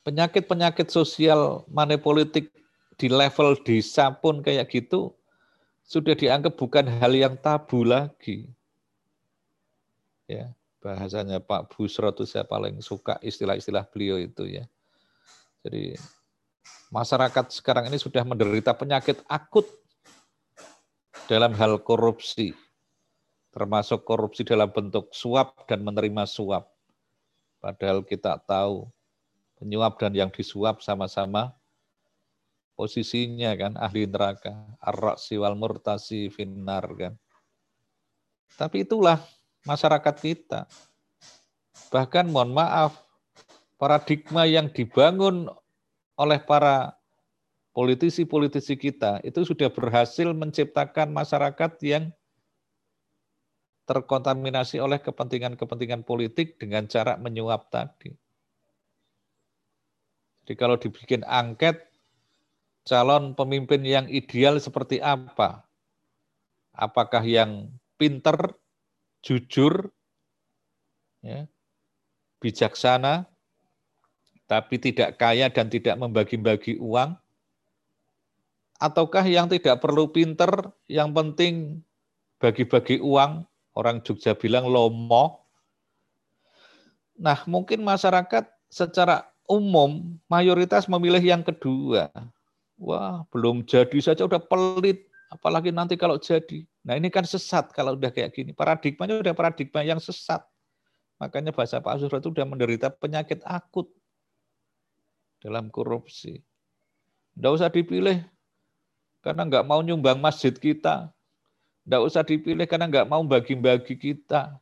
penyakit-penyakit 0.08 0.88
sosial 0.90 1.68
money 1.68 2.00
politik 2.00 2.50
di 2.96 3.12
level 3.12 3.60
desa 3.62 4.10
pun 4.16 4.40
kayak 4.40 4.72
gitu 4.72 5.12
sudah 5.84 6.16
dianggap 6.16 6.56
bukan 6.56 6.88
hal 6.88 7.12
yang 7.12 7.36
tabu 7.36 7.84
lagi. 7.84 8.48
Ya 10.26 10.56
bahasanya 10.82 11.38
Pak 11.44 11.76
Busro 11.76 12.10
itu 12.10 12.26
saya 12.26 12.48
paling 12.48 12.82
suka 12.82 13.20
istilah-istilah 13.22 13.86
beliau 13.92 14.18
itu 14.18 14.48
ya. 14.48 14.66
Jadi 15.62 16.00
masyarakat 16.90 17.54
sekarang 17.54 17.92
ini 17.92 18.02
sudah 18.02 18.26
menderita 18.26 18.74
penyakit 18.74 19.22
akut 19.30 19.68
dalam 21.30 21.54
hal 21.60 21.78
korupsi, 21.84 22.56
termasuk 23.54 24.02
korupsi 24.08 24.42
dalam 24.42 24.72
bentuk 24.74 25.14
suap 25.14 25.70
dan 25.70 25.86
menerima 25.86 26.26
suap. 26.26 26.71
Padahal 27.62 28.02
kita 28.02 28.42
tahu 28.42 28.90
penyuap 29.62 30.02
dan 30.02 30.18
yang 30.18 30.34
disuap 30.34 30.82
sama-sama 30.82 31.54
posisinya 32.74 33.54
kan 33.54 33.78
ahli 33.78 34.10
neraka, 34.10 34.58
ar-raksi 34.82 35.38
wal 35.38 35.54
murtasi 35.54 36.34
finnar 36.34 36.82
kan. 36.98 37.14
Tapi 38.58 38.82
itulah 38.82 39.22
masyarakat 39.70 40.16
kita. 40.18 40.66
Bahkan 41.94 42.34
mohon 42.34 42.58
maaf, 42.58 42.98
paradigma 43.78 44.50
yang 44.50 44.66
dibangun 44.74 45.46
oleh 46.18 46.42
para 46.42 46.98
politisi-politisi 47.78 48.76
kita 48.76 49.22
itu 49.22 49.46
sudah 49.46 49.70
berhasil 49.70 50.28
menciptakan 50.34 51.14
masyarakat 51.14 51.72
yang 51.86 52.10
terkontaminasi 53.92 54.80
oleh 54.80 55.04
kepentingan-kepentingan 55.04 56.08
politik 56.08 56.56
dengan 56.56 56.88
cara 56.88 57.20
menyuap 57.20 57.68
tadi. 57.68 58.16
Jadi 60.48 60.54
kalau 60.56 60.80
dibikin 60.80 61.28
angket, 61.28 61.92
calon 62.88 63.36
pemimpin 63.36 63.84
yang 63.84 64.08
ideal 64.08 64.56
seperti 64.64 65.04
apa? 65.04 65.68
Apakah 66.72 67.20
yang 67.28 67.68
pinter 68.00 68.56
jujur, 69.20 69.92
ya, 71.20 71.46
bijaksana, 72.40 73.28
tapi 74.48 74.80
tidak 74.80 75.20
kaya 75.20 75.52
dan 75.52 75.68
tidak 75.68 76.00
membagi-bagi 76.00 76.80
uang, 76.80 77.20
ataukah 78.82 79.28
yang 79.28 79.46
tidak 79.52 79.78
perlu 79.78 80.10
pinter, 80.10 80.50
yang 80.90 81.14
penting 81.14 81.86
bagi-bagi 82.42 82.98
uang, 82.98 83.46
orang 83.78 84.04
Jogja 84.04 84.36
bilang 84.36 84.68
lomo. 84.68 85.46
Nah, 87.22 87.44
mungkin 87.46 87.86
masyarakat 87.86 88.50
secara 88.72 89.30
umum 89.46 90.18
mayoritas 90.32 90.88
memilih 90.88 91.22
yang 91.22 91.44
kedua. 91.44 92.08
Wah, 92.82 93.28
belum 93.30 93.62
jadi 93.68 93.94
saja 94.02 94.26
udah 94.26 94.42
pelit, 94.42 95.06
apalagi 95.30 95.70
nanti 95.70 96.00
kalau 96.00 96.18
jadi. 96.18 96.66
Nah 96.82 96.98
ini 96.98 97.14
kan 97.14 97.24
sesat 97.24 97.70
kalau 97.72 97.94
udah 97.94 98.10
kayak 98.10 98.34
gini. 98.34 98.52
Paradigmanya 98.58 99.22
udah 99.22 99.34
paradigma 99.38 99.86
yang 99.86 100.02
sesat. 100.02 100.42
Makanya 101.22 101.54
bahasa 101.54 101.78
Pak 101.78 102.02
Azura 102.02 102.18
itu 102.18 102.34
udah 102.34 102.46
menderita 102.50 102.90
penyakit 102.90 103.46
akut 103.46 103.86
dalam 105.38 105.70
korupsi. 105.70 106.42
Tidak 107.38 107.52
usah 107.54 107.70
dipilih 107.70 108.26
karena 109.22 109.46
nggak 109.46 109.66
mau 109.70 109.86
nyumbang 109.86 110.18
masjid 110.18 110.52
kita. 110.52 111.14
Tidak 111.82 112.02
usah 112.02 112.22
dipilih 112.22 112.70
karena 112.70 112.86
nggak 112.86 113.10
mau 113.10 113.26
bagi-bagi 113.26 113.98
kita. 113.98 114.62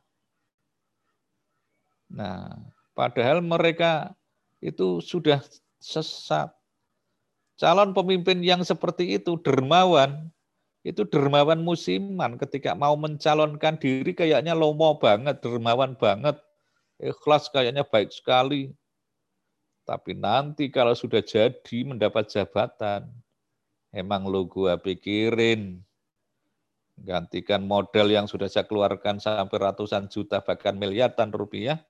Nah, 2.10 2.58
padahal 2.96 3.44
mereka 3.44 4.16
itu 4.58 4.98
sudah 5.04 5.40
sesat. 5.78 6.50
Calon 7.60 7.92
pemimpin 7.92 8.40
yang 8.40 8.64
seperti 8.64 9.20
itu 9.20 9.36
dermawan, 9.44 10.32
itu 10.80 11.04
dermawan 11.04 11.60
musiman 11.60 12.40
ketika 12.40 12.72
mau 12.72 12.96
mencalonkan 12.96 13.76
diri 13.76 14.16
kayaknya 14.16 14.56
lomo 14.56 14.96
banget, 14.96 15.44
dermawan 15.44 15.92
banget, 15.92 16.40
ikhlas 16.96 17.52
kayaknya 17.52 17.84
baik 17.84 18.08
sekali. 18.08 18.72
Tapi 19.84 20.16
nanti 20.16 20.72
kalau 20.72 20.96
sudah 20.96 21.20
jadi 21.20 21.84
mendapat 21.84 22.32
jabatan, 22.32 23.12
emang 23.92 24.24
lo 24.24 24.48
gua 24.48 24.80
pikirin, 24.80 25.84
gantikan 27.00 27.64
modal 27.64 28.08
yang 28.12 28.28
sudah 28.28 28.46
saya 28.46 28.68
keluarkan 28.68 29.18
sampai 29.18 29.56
ratusan 29.56 30.08
juta 30.12 30.44
bahkan 30.44 30.76
miliaran 30.76 31.32
rupiah, 31.32 31.80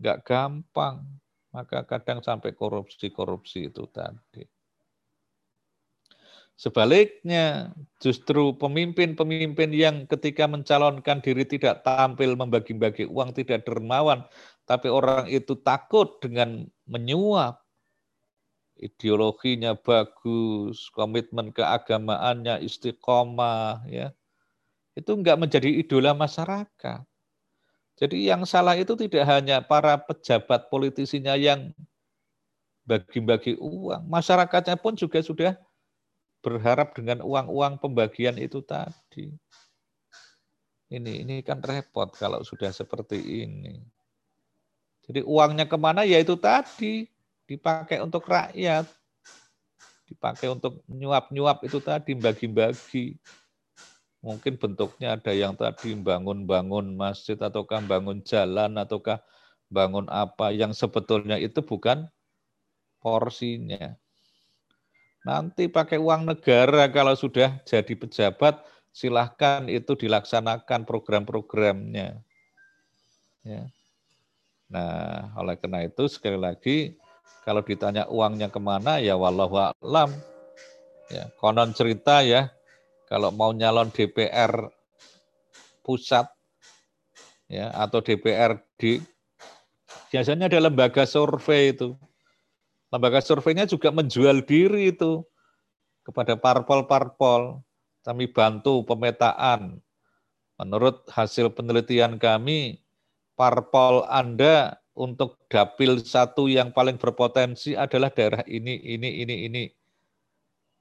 nggak 0.00 0.18
gampang. 0.24 1.04
Maka 1.50 1.82
kadang 1.82 2.22
sampai 2.22 2.54
korupsi-korupsi 2.54 3.74
itu 3.74 3.82
tadi. 3.90 4.46
Sebaliknya, 6.54 7.72
justru 8.04 8.52
pemimpin-pemimpin 8.54 9.72
yang 9.72 10.04
ketika 10.04 10.44
mencalonkan 10.44 11.24
diri 11.24 11.48
tidak 11.48 11.80
tampil 11.82 12.36
membagi-bagi 12.36 13.08
uang, 13.08 13.32
tidak 13.32 13.64
dermawan, 13.64 14.28
tapi 14.68 14.92
orang 14.92 15.24
itu 15.26 15.56
takut 15.56 16.20
dengan 16.20 16.68
menyuap. 16.84 17.64
Ideologinya 18.80 19.76
bagus, 19.76 20.88
komitmen 20.96 21.52
keagamaannya 21.52 22.64
istiqomah, 22.64 23.84
ya. 23.84 24.16
Itu 24.96 25.20
enggak 25.20 25.36
menjadi 25.36 25.68
idola 25.68 26.16
masyarakat. 26.16 27.04
Jadi 28.00 28.16
yang 28.32 28.48
salah 28.48 28.80
itu 28.80 28.96
tidak 28.96 29.28
hanya 29.28 29.60
para 29.60 30.00
pejabat 30.00 30.72
politisinya 30.72 31.36
yang 31.36 31.76
bagi-bagi 32.88 33.60
uang, 33.60 34.08
masyarakatnya 34.08 34.80
pun 34.80 34.96
juga 34.96 35.20
sudah 35.20 35.52
berharap 36.40 36.96
dengan 36.96 37.20
uang-uang 37.20 37.76
pembagian 37.76 38.40
itu 38.40 38.64
tadi. 38.64 39.36
Ini 40.90 41.22
ini 41.22 41.44
kan 41.44 41.60
repot 41.60 42.10
kalau 42.16 42.40
sudah 42.42 42.72
seperti 42.72 43.46
ini. 43.46 43.78
Jadi 45.06 45.20
uangnya 45.22 45.68
ke 45.68 45.76
mana? 45.78 46.02
Ya 46.02 46.18
itu 46.18 46.34
tadi 46.34 47.06
dipakai 47.50 47.98
untuk 47.98 48.22
rakyat, 48.30 48.86
dipakai 50.06 50.46
untuk 50.54 50.86
nyuap-nyuap 50.86 51.66
itu 51.66 51.82
tadi 51.82 52.14
bagi-bagi. 52.14 53.18
Mungkin 54.22 54.54
bentuknya 54.54 55.18
ada 55.18 55.34
yang 55.34 55.58
tadi 55.58 55.98
bangun-bangun 55.98 56.94
masjid 56.94 57.34
ataukah 57.34 57.82
bangun 57.82 58.22
jalan 58.22 58.78
ataukah 58.78 59.18
bangun 59.66 60.06
apa 60.06 60.54
yang 60.54 60.70
sebetulnya 60.70 61.42
itu 61.42 61.58
bukan 61.58 62.06
porsinya. 63.02 63.98
Nanti 65.26 65.66
pakai 65.66 65.98
uang 65.98 66.30
negara 66.30 66.86
kalau 66.92 67.18
sudah 67.18 67.58
jadi 67.66 67.92
pejabat 67.98 68.62
silahkan 68.94 69.66
itu 69.66 69.96
dilaksanakan 69.98 70.86
program-programnya. 70.86 72.20
Ya. 73.42 73.64
Nah, 74.70 75.34
oleh 75.34 75.58
karena 75.58 75.82
itu 75.82 76.06
sekali 76.06 76.38
lagi 76.38 76.94
kalau 77.44 77.64
ditanya 77.64 78.06
uangnya 78.08 78.52
ke 78.52 78.60
mana 78.60 79.00
ya 79.00 79.16
wallahu 79.16 79.56
a'lam. 79.58 80.12
Ya, 81.10 81.26
konon 81.42 81.74
cerita 81.74 82.22
ya 82.22 82.54
kalau 83.10 83.34
mau 83.34 83.50
nyalon 83.50 83.90
DPR 83.90 84.70
pusat 85.82 86.30
ya 87.50 87.74
atau 87.74 87.98
DPRD 87.98 89.02
biasanya 90.14 90.46
ada 90.46 90.58
lembaga 90.62 91.02
survei 91.06 91.74
itu. 91.74 91.98
Lembaga 92.90 93.22
surveinya 93.22 93.66
juga 93.70 93.94
menjual 93.94 94.42
diri 94.42 94.90
itu 94.90 95.22
kepada 96.02 96.34
parpol-parpol. 96.34 97.62
Kami 98.02 98.26
bantu 98.32 98.82
pemetaan. 98.82 99.78
Menurut 100.56 101.06
hasil 101.12 101.52
penelitian 101.54 102.18
kami, 102.18 102.80
parpol 103.38 104.04
Anda 104.08 104.79
untuk 105.00 105.40
dapil 105.48 105.96
satu 106.04 106.44
yang 106.52 106.76
paling 106.76 107.00
berpotensi 107.00 107.72
adalah 107.72 108.12
daerah 108.12 108.44
ini, 108.44 108.76
ini, 108.76 109.24
ini, 109.24 109.36
ini. 109.48 109.64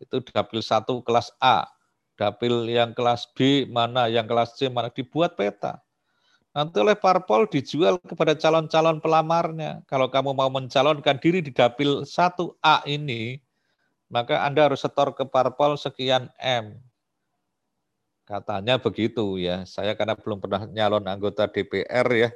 Itu 0.04 0.20
dapil 0.20 0.60
satu 0.60 1.00
kelas 1.00 1.32
A 1.40 1.80
dapil 2.20 2.68
yang 2.68 2.92
kelas 2.92 3.32
B 3.32 3.64
mana, 3.72 4.12
yang 4.12 4.28
kelas 4.28 4.60
C 4.60 4.68
mana, 4.68 4.92
dibuat 4.92 5.40
peta. 5.40 5.80
Nanti 6.52 6.76
oleh 6.84 7.00
parpol 7.00 7.48
dijual 7.48 7.96
kepada 8.04 8.36
calon-calon 8.36 9.00
pelamarnya. 9.00 9.80
Kalau 9.88 10.12
kamu 10.12 10.36
mau 10.36 10.52
mencalonkan 10.52 11.16
diri 11.24 11.40
di 11.40 11.56
dapil 11.56 12.04
1A 12.04 12.84
ini, 12.92 13.40
maka 14.12 14.44
Anda 14.44 14.68
harus 14.68 14.84
setor 14.84 15.16
ke 15.16 15.24
parpol 15.24 15.80
sekian 15.80 16.28
M. 16.36 16.76
Katanya 18.28 18.76
begitu 18.76 19.40
ya. 19.40 19.64
Saya 19.64 19.96
karena 19.96 20.20
belum 20.20 20.44
pernah 20.44 20.68
nyalon 20.68 21.08
anggota 21.08 21.48
DPR 21.48 22.06
ya, 22.12 22.30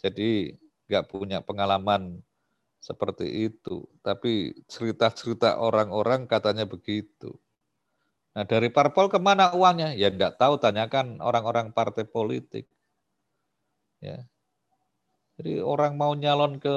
jadi 0.00 0.56
nggak 0.86 1.06
punya 1.10 1.38
pengalaman 1.42 2.22
seperti 2.78 3.50
itu. 3.50 3.86
Tapi 4.02 4.54
cerita-cerita 4.70 5.58
orang-orang 5.58 6.30
katanya 6.30 6.64
begitu. 6.66 7.34
Nah 8.36 8.44
dari 8.44 8.68
parpol 8.68 9.08
ke 9.08 9.16
mana 9.16 9.50
uangnya? 9.56 9.96
Ya 9.96 10.12
enggak 10.12 10.36
tahu, 10.36 10.60
tanyakan 10.60 11.18
orang-orang 11.24 11.72
partai 11.72 12.04
politik. 12.06 12.68
Ya. 13.98 14.28
Jadi 15.36 15.60
orang 15.60 15.96
mau 15.96 16.12
nyalon 16.16 16.60
ke 16.60 16.76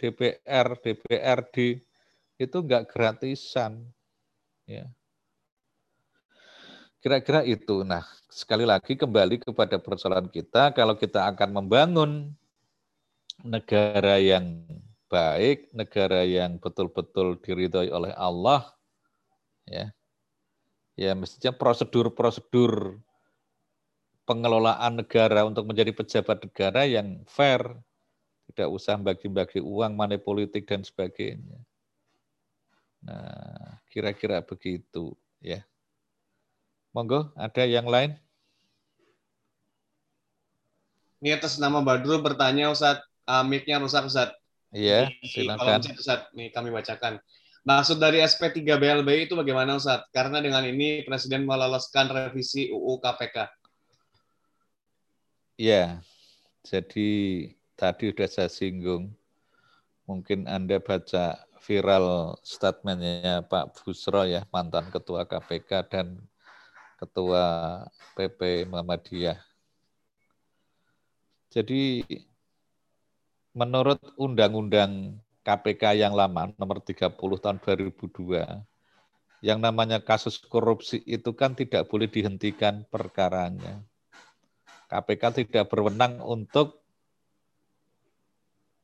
DPR, 0.00 0.76
DPRD 0.80 1.80
itu 2.40 2.56
enggak 2.60 2.88
gratisan. 2.92 3.88
Ya. 4.68 4.88
Kira-kira 7.02 7.42
itu. 7.42 7.82
Nah, 7.82 8.06
sekali 8.30 8.62
lagi 8.62 8.94
kembali 8.94 9.42
kepada 9.42 9.76
persoalan 9.82 10.30
kita, 10.30 10.70
kalau 10.70 10.94
kita 10.94 11.26
akan 11.34 11.50
membangun 11.50 12.30
negara 13.40 14.20
yang 14.20 14.68
baik, 15.08 15.72
negara 15.72 16.24
yang 16.24 16.60
betul-betul 16.60 17.40
diridhoi 17.40 17.88
oleh 17.88 18.12
Allah, 18.12 18.68
ya, 19.64 19.92
ya 20.96 21.12
mestinya 21.16 21.52
prosedur-prosedur 21.56 23.00
pengelolaan 24.28 25.02
negara 25.02 25.44
untuk 25.44 25.68
menjadi 25.68 25.92
pejabat 25.92 26.44
negara 26.44 26.88
yang 26.88 27.24
fair, 27.28 27.60
tidak 28.52 28.68
usah 28.72 28.96
bagi-bagi 29.00 29.60
uang, 29.60 29.96
money 29.96 30.20
politik 30.20 30.68
dan 30.68 30.80
sebagainya. 30.80 31.60
Nah, 33.02 33.82
kira-kira 33.90 34.40
begitu 34.46 35.16
ya. 35.42 35.66
Monggo, 36.94 37.32
ada 37.34 37.64
yang 37.66 37.88
lain? 37.88 38.14
Ini 41.22 41.38
atas 41.38 41.56
nama 41.56 41.80
Badrul 41.80 42.20
bertanya 42.20 42.68
Ustaz, 42.70 43.00
uh, 43.26 43.44
mic-nya 43.46 43.82
rusak 43.82 44.06
Ustaz. 44.06 44.30
Iya, 44.72 45.12
silakan. 45.20 45.84
Ustaz, 45.94 46.32
nih 46.32 46.48
kami 46.48 46.72
bacakan. 46.72 47.20
Maksud 47.62 48.02
dari 48.02 48.18
SP3 48.18 48.74
BLBI 48.74 49.30
itu 49.30 49.38
bagaimana 49.38 49.78
Ustaz? 49.78 50.02
Karena 50.10 50.42
dengan 50.42 50.66
ini 50.66 51.06
Presiden 51.06 51.46
meloloskan 51.46 52.10
revisi 52.10 52.72
UU 52.74 52.98
KPK. 52.98 53.46
Ya, 55.60 56.02
jadi 56.66 57.10
tadi 57.78 58.10
sudah 58.10 58.28
saya 58.30 58.50
singgung. 58.50 59.14
Mungkin 60.10 60.50
Anda 60.50 60.82
baca 60.82 61.38
viral 61.62 62.34
statementnya 62.42 63.46
Pak 63.46 63.78
Busro 63.78 64.26
ya, 64.26 64.42
mantan 64.50 64.90
Ketua 64.90 65.22
KPK 65.22 65.70
dan 65.86 66.18
Ketua 66.98 67.78
PP 68.18 68.66
Muhammadiyah. 68.66 69.38
Jadi 71.52 72.02
menurut 73.52 74.00
Undang-Undang 74.16 75.20
KPK 75.44 75.98
yang 76.00 76.16
lama, 76.16 76.52
nomor 76.56 76.80
30 76.80 77.16
tahun 77.16 77.58
2002, 77.60 78.64
yang 79.42 79.58
namanya 79.58 79.98
kasus 79.98 80.38
korupsi 80.38 81.02
itu 81.02 81.34
kan 81.34 81.52
tidak 81.58 81.90
boleh 81.90 82.06
dihentikan 82.06 82.86
perkaranya. 82.88 83.82
KPK 84.86 85.44
tidak 85.44 85.72
berwenang 85.72 86.22
untuk 86.22 86.84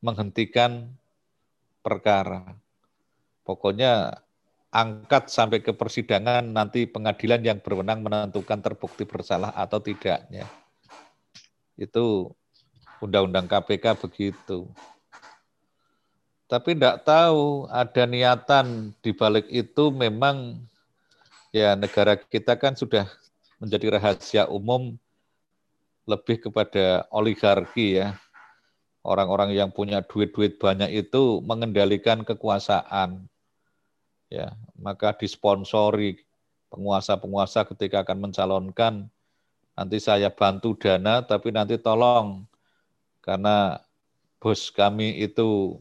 menghentikan 0.03 0.91
perkara. 1.79 2.59
Pokoknya 3.47 4.19
angkat 4.69 5.33
sampai 5.33 5.65
ke 5.65 5.73
persidangan 5.73 6.45
nanti 6.45 6.85
pengadilan 6.85 7.41
yang 7.41 7.59
berwenang 7.63 8.05
menentukan 8.05 8.61
terbukti 8.61 9.07
bersalah 9.07 9.55
atau 9.55 9.81
tidaknya. 9.81 10.45
Itu 11.79 12.35
undang-undang 12.99 13.47
KPK 13.47 13.95
begitu 13.99 14.67
tapi 16.49 16.73
tidak 16.73 17.05
tahu 17.05 17.69
ada 17.69 18.03
niatan 18.09 18.89
di 19.05 19.13
balik 19.13 19.45
itu 19.53 19.93
memang 19.93 20.57
ya 21.53 21.77
negara 21.77 22.17
kita 22.17 22.57
kan 22.57 22.73
sudah 22.73 23.05
menjadi 23.61 23.99
rahasia 23.99 24.43
umum 24.49 24.97
lebih 26.09 26.49
kepada 26.49 27.05
oligarki 27.13 28.01
ya. 28.01 28.17
Orang-orang 29.05 29.55
yang 29.55 29.69
punya 29.69 30.01
duit-duit 30.01 30.59
banyak 30.59 31.05
itu 31.05 31.39
mengendalikan 31.45 32.25
kekuasaan. 32.25 33.29
Ya, 34.27 34.53
maka 34.73 35.13
disponsori 35.13 36.25
penguasa-penguasa 36.69 37.65
ketika 37.73 38.05
akan 38.05 38.29
mencalonkan 38.29 38.93
nanti 39.73 39.97
saya 39.97 40.29
bantu 40.29 40.77
dana 40.77 41.25
tapi 41.25 41.49
nanti 41.49 41.81
tolong 41.81 42.45
karena 43.29 43.77
bos 44.41 44.73
kami 44.73 45.21
itu 45.21 45.77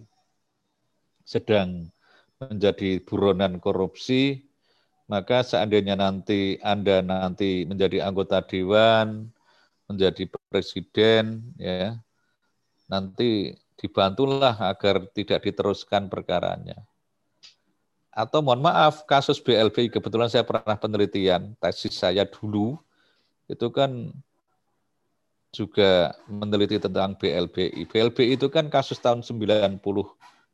sedang 1.24 1.88
menjadi 2.36 3.00
buronan 3.08 3.56
korupsi, 3.56 4.44
maka 5.08 5.40
seandainya 5.40 5.96
nanti 5.96 6.60
Anda 6.60 7.00
nanti 7.00 7.64
menjadi 7.64 8.04
anggota 8.04 8.44
dewan, 8.44 9.32
menjadi 9.88 10.28
presiden, 10.52 11.56
ya, 11.56 11.96
nanti 12.92 13.56
dibantulah 13.80 14.52
agar 14.68 15.08
tidak 15.16 15.48
diteruskan 15.48 16.12
perkaranya. 16.12 16.76
Atau 18.12 18.44
mohon 18.44 18.60
maaf, 18.60 19.08
kasus 19.08 19.40
BLBI, 19.40 19.88
kebetulan 19.88 20.28
saya 20.28 20.44
pernah 20.44 20.76
penelitian, 20.76 21.56
tesis 21.56 21.96
saya 21.96 22.28
dulu, 22.28 22.76
itu 23.48 23.72
kan 23.72 24.12
juga 25.52 26.12
meneliti 26.28 26.76
tentang 26.76 27.16
BLBI. 27.16 27.88
BLBI 27.88 28.36
itu 28.36 28.46
kan 28.52 28.68
kasus 28.68 29.00
tahun 29.00 29.24
90 29.24 29.80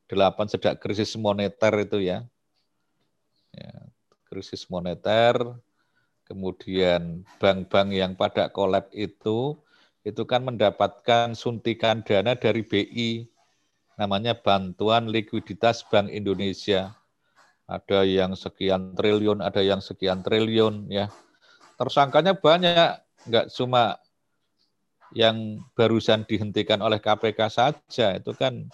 delapan 0.07 0.47
sejak 0.47 0.79
krisis 0.79 1.17
moneter 1.19 1.73
itu 1.81 1.99
ya. 2.05 2.23
ya 3.55 3.75
krisis 4.31 4.67
moneter, 4.67 5.39
kemudian 6.27 7.23
bank-bank 7.39 7.89
yang 7.95 8.13
pada 8.19 8.51
kolab 8.51 8.91
itu, 8.91 9.55
itu 10.03 10.23
kan 10.27 10.43
mendapatkan 10.43 11.39
suntikan 11.39 12.03
dana 12.03 12.35
dari 12.35 12.67
BI, 12.67 13.31
namanya 13.95 14.35
Bantuan 14.35 15.07
Likuiditas 15.07 15.87
Bank 15.87 16.11
Indonesia. 16.11 16.99
Ada 17.65 18.05
yang 18.05 18.37
sekian 18.37 18.93
triliun, 18.93 19.41
ada 19.41 19.65
yang 19.65 19.81
sekian 19.81 20.21
triliun 20.21 20.91
ya. 20.93 21.09
Tersangkanya 21.81 22.37
banyak, 22.37 23.01
nggak 23.25 23.49
cuma 23.55 23.97
yang 25.15 25.62
barusan 25.79 26.27
dihentikan 26.27 26.83
oleh 26.83 26.99
KPK 26.99 27.41
saja 27.49 28.19
itu 28.19 28.35
kan 28.35 28.67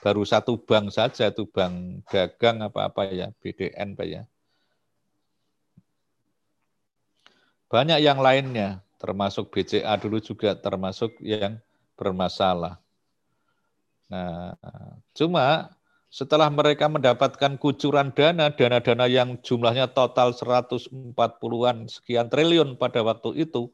baru 0.00 0.24
satu 0.24 0.56
bank 0.56 0.94
saja 0.94 1.28
itu 1.28 1.44
bank 1.44 2.06
dagang 2.08 2.64
apa-apa 2.64 3.10
ya 3.10 3.28
BDN 3.42 3.98
Pak 3.98 4.06
ya. 4.08 4.22
Banyak 7.70 7.98
yang 8.02 8.18
lainnya 8.18 8.82
termasuk 8.98 9.50
BCA 9.54 9.94
dulu 9.98 10.18
juga 10.18 10.58
termasuk 10.58 11.14
yang 11.22 11.58
bermasalah. 11.94 12.80
Nah, 14.10 14.58
cuma 15.14 15.70
setelah 16.10 16.50
mereka 16.50 16.90
mendapatkan 16.90 17.54
kucuran 17.54 18.10
dana, 18.10 18.50
dana-dana 18.50 19.06
yang 19.06 19.38
jumlahnya 19.38 19.94
total 19.94 20.34
140-an 20.34 21.86
sekian 21.86 22.26
triliun 22.26 22.74
pada 22.74 23.06
waktu 23.06 23.46
itu, 23.46 23.70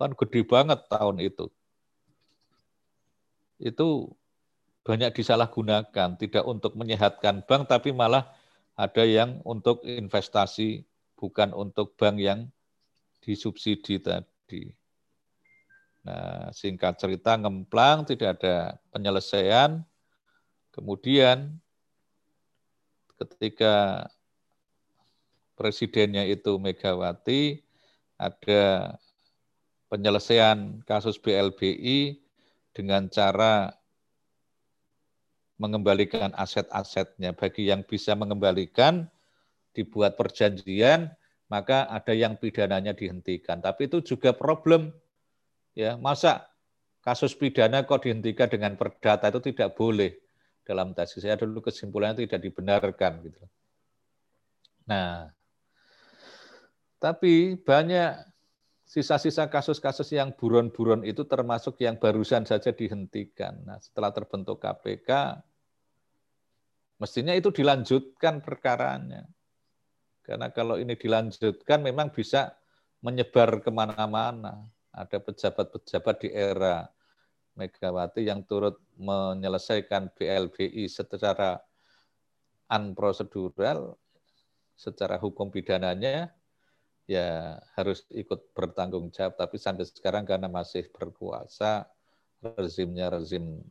kan 0.00 0.16
gede 0.16 0.40
banget 0.48 0.80
tahun 0.88 1.20
itu. 1.20 1.52
Itu 3.60 4.16
banyak 4.80 5.12
disalahgunakan, 5.12 6.16
tidak 6.16 6.44
untuk 6.48 6.72
menyehatkan 6.72 7.44
bank, 7.44 7.68
tapi 7.68 7.92
malah 7.92 8.32
ada 8.80 9.04
yang 9.04 9.44
untuk 9.44 9.84
investasi, 9.84 10.88
bukan 11.20 11.52
untuk 11.52 11.92
bank 12.00 12.16
yang 12.16 12.48
disubsidi 13.20 14.00
tadi. 14.00 14.72
Nah, 16.00 16.48
singkat 16.56 16.96
cerita 16.96 17.36
ngemplang, 17.36 18.08
tidak 18.08 18.40
ada 18.40 18.80
penyelesaian, 18.88 19.84
Kemudian 20.70 21.58
ketika 23.18 24.06
presidennya 25.58 26.22
itu 26.24 26.56
Megawati, 26.56 27.60
ada 28.14 28.96
penyelesaian 29.90 30.80
kasus 30.86 31.18
BLBI 31.18 32.22
dengan 32.70 33.10
cara 33.10 33.74
mengembalikan 35.60 36.32
aset-asetnya. 36.32 37.36
Bagi 37.36 37.68
yang 37.68 37.84
bisa 37.84 38.16
mengembalikan, 38.16 39.10
dibuat 39.76 40.16
perjanjian, 40.16 41.10
maka 41.50 41.90
ada 41.90 42.14
yang 42.14 42.38
pidananya 42.38 42.94
dihentikan. 42.94 43.58
Tapi 43.58 43.90
itu 43.90 44.00
juga 44.00 44.30
problem. 44.30 44.94
ya 45.74 45.98
Masa 45.98 46.46
kasus 47.02 47.34
pidana 47.34 47.82
kok 47.82 48.06
dihentikan 48.06 48.46
dengan 48.46 48.78
perdata 48.78 49.28
itu 49.28 49.52
tidak 49.52 49.74
boleh 49.74 50.16
dalam 50.62 50.94
tesis 50.94 51.26
saya 51.26 51.34
dulu 51.34 51.64
kesimpulannya 51.64 52.22
tidak 52.28 52.46
dibenarkan 52.46 53.12
gitu. 53.26 53.42
Nah, 54.86 55.32
tapi 57.00 57.58
banyak 57.58 58.29
sisa-sisa 58.90 59.46
kasus-kasus 59.46 60.10
yang 60.10 60.34
buron-buron 60.34 61.06
itu 61.06 61.22
termasuk 61.22 61.78
yang 61.78 61.94
barusan 61.94 62.42
saja 62.42 62.74
dihentikan. 62.74 63.62
Nah, 63.62 63.78
setelah 63.78 64.10
terbentuk 64.10 64.58
KPK, 64.58 65.38
mestinya 66.98 67.30
itu 67.30 67.54
dilanjutkan 67.54 68.42
perkaranya. 68.42 69.30
Karena 70.26 70.50
kalau 70.50 70.74
ini 70.74 70.98
dilanjutkan 70.98 71.86
memang 71.86 72.10
bisa 72.10 72.50
menyebar 72.98 73.62
ke 73.62 73.70
mana-mana. 73.70 74.66
Ada 74.90 75.22
pejabat-pejabat 75.22 76.16
di 76.26 76.34
era 76.34 76.90
Megawati 77.54 78.26
yang 78.26 78.42
turut 78.42 78.74
menyelesaikan 78.98 80.10
BLBI 80.18 80.90
secara 80.90 81.62
unprocedural, 82.66 83.94
secara 84.74 85.14
hukum 85.14 85.46
pidananya, 85.50 86.30
ya 87.10 87.58
harus 87.74 88.06
ikut 88.14 88.54
bertanggung 88.54 89.10
jawab. 89.10 89.34
Tapi 89.34 89.58
sampai 89.58 89.82
sekarang 89.90 90.22
karena 90.22 90.46
masih 90.46 90.86
berkuasa, 90.94 91.90
rezimnya 92.54 93.10
rezim 93.10 93.66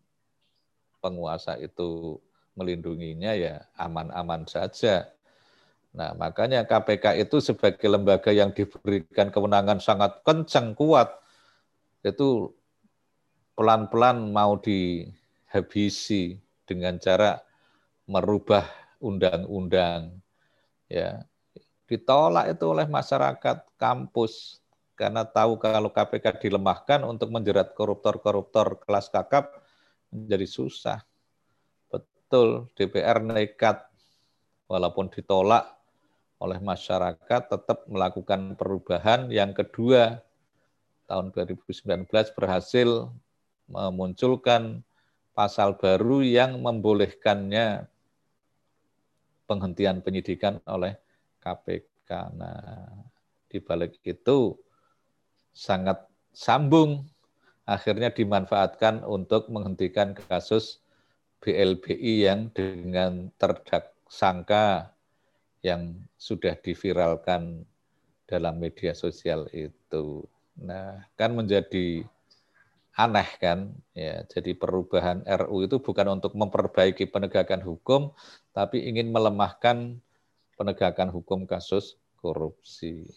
penguasa 0.99 1.55
itu 1.55 2.19
melindunginya 2.59 3.31
ya 3.31 3.63
aman-aman 3.79 4.43
saja. 4.43 5.07
Nah, 5.95 6.11
makanya 6.19 6.67
KPK 6.67 7.17
itu 7.23 7.39
sebagai 7.39 7.87
lembaga 7.87 8.29
yang 8.29 8.51
diberikan 8.51 9.31
kewenangan 9.31 9.79
sangat 9.81 10.21
kencang, 10.21 10.77
kuat, 10.77 11.09
itu 12.05 12.53
pelan-pelan 13.57 14.29
mau 14.29 14.59
dihabisi 14.59 16.37
dengan 16.67 17.01
cara 17.01 17.41
merubah 18.05 18.69
undang-undang 19.01 20.21
ya 20.91 21.25
ditolak 21.89 22.53
itu 22.53 22.65
oleh 22.69 22.85
masyarakat 22.85 23.65
kampus. 23.81 24.61
Karena 24.93 25.25
tahu 25.25 25.57
kalau 25.57 25.89
KPK 25.89 26.37
dilemahkan 26.37 27.01
untuk 27.01 27.33
menjerat 27.33 27.73
koruptor-koruptor 27.73 28.77
kelas 28.85 29.09
kakap 29.09 29.57
menjadi 30.13 30.45
susah. 30.45 30.99
Betul, 31.89 32.69
DPR 32.77 33.25
nekat. 33.25 33.89
Walaupun 34.69 35.09
ditolak 35.09 35.65
oleh 36.37 36.61
masyarakat 36.61 37.41
tetap 37.49 37.89
melakukan 37.89 38.53
perubahan. 38.53 39.33
Yang 39.33 39.65
kedua 39.65 40.21
tahun 41.09 41.33
2019 41.33 42.05
berhasil 42.37 43.09
memunculkan 43.65 44.85
pasal 45.33 45.73
baru 45.73 46.21
yang 46.21 46.61
membolehkannya 46.61 47.89
penghentian 49.49 50.05
penyidikan 50.05 50.61
oleh 50.69 50.93
KPK. 51.41 52.09
Nah, 52.35 52.93
di 53.49 53.57
balik 53.57 53.97
itu 54.05 54.53
sangat 55.55 56.05
sambung 56.31 57.03
akhirnya 57.65 58.13
dimanfaatkan 58.13 59.05
untuk 59.05 59.49
menghentikan 59.49 60.13
kasus 60.13 60.81
BLBI 61.39 62.27
yang 62.29 62.51
dengan 62.51 63.31
terdaksangka 63.39 64.91
yang 65.65 65.95
sudah 66.15 66.55
diviralkan 66.59 67.67
dalam 68.29 68.61
media 68.61 68.93
sosial 68.93 69.49
itu. 69.53 70.23
Nah, 70.59 71.03
kan 71.15 71.33
menjadi 71.33 72.03
aneh 72.99 73.29
kan 73.39 73.71
ya 73.95 74.27
jadi 74.27 74.51
perubahan 74.59 75.23
RU 75.23 75.63
itu 75.63 75.79
bukan 75.79 76.19
untuk 76.19 76.35
memperbaiki 76.35 77.07
penegakan 77.07 77.63
hukum 77.63 78.11
tapi 78.51 78.83
ingin 78.91 79.07
melemahkan 79.15 80.03
penegakan 80.59 81.07
hukum 81.07 81.47
kasus 81.47 81.95
korupsi. 82.19 83.07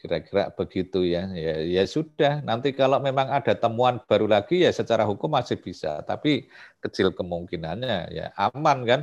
Kira-kira 0.00 0.48
begitu 0.56 1.04
ya. 1.04 1.28
Ya 1.36 1.60
ya 1.60 1.84
sudah. 1.84 2.40
Nanti 2.40 2.72
kalau 2.72 2.96
memang 3.04 3.28
ada 3.28 3.52
temuan 3.52 4.00
baru 4.08 4.24
lagi 4.24 4.64
ya 4.64 4.72
secara 4.72 5.04
hukum 5.04 5.28
masih 5.28 5.60
bisa. 5.60 6.00
Tapi 6.00 6.48
kecil 6.80 7.12
kemungkinannya 7.12 7.98
ya 8.08 8.26
aman 8.40 8.88
kan? 8.88 9.00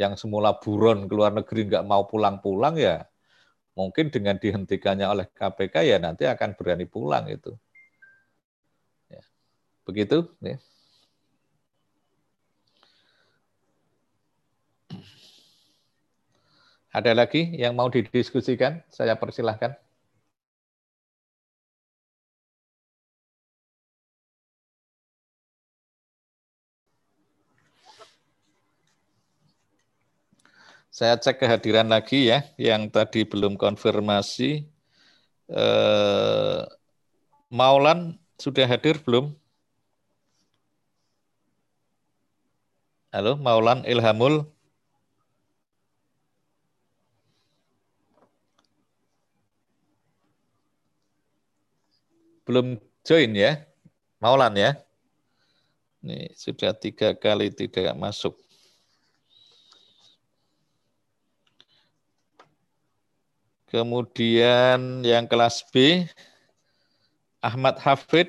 Yang 0.00 0.24
semula 0.24 0.56
buron 0.56 1.04
ke 1.04 1.12
luar 1.12 1.36
negeri 1.36 1.68
nggak 1.68 1.84
mau 1.84 2.08
pulang-pulang 2.08 2.80
ya 2.80 3.04
mungkin 3.78 4.10
dengan 4.10 4.38
dihentikannya 4.38 5.06
oleh 5.06 5.26
KPK 5.34 5.74
ya 5.86 5.98
nanti 5.98 6.24
akan 6.26 6.54
berani 6.58 6.86
pulang 6.86 7.26
itu. 7.30 7.52
Begitu. 9.84 10.24
Ya. 10.40 10.56
Ada 16.98 17.12
lagi 17.20 17.42
yang 17.62 17.72
mau 17.78 17.88
didiskusikan? 17.94 18.72
Saya 18.96 19.14
persilahkan. 19.20 19.72
Saya 30.98 31.14
cek 31.18 31.36
kehadiran 31.42 31.88
lagi 31.94 32.30
ya, 32.30 32.38
yang 32.56 32.82
tadi 32.94 33.26
belum 33.26 33.58
konfirmasi. 33.58 34.64
Eh, 35.50 36.60
Maulan 37.52 38.18
sudah 38.42 38.66
hadir 38.68 38.96
belum? 39.06 39.34
Halo, 43.12 43.36
Maulan 43.40 43.80
Ilhamul. 43.88 44.53
Belum 52.44 52.76
join 53.00 53.32
ya, 53.32 53.64
Maulan 54.20 54.52
ya. 54.56 54.76
Ini 56.04 56.36
sudah 56.36 56.76
tiga 56.76 57.16
kali 57.16 57.48
tidak 57.48 57.96
masuk. 57.96 58.36
Kemudian 63.74 65.02
yang 65.02 65.26
kelas 65.26 65.66
B, 65.74 66.06
Ahmad 67.42 67.74
Hafid 67.82 68.22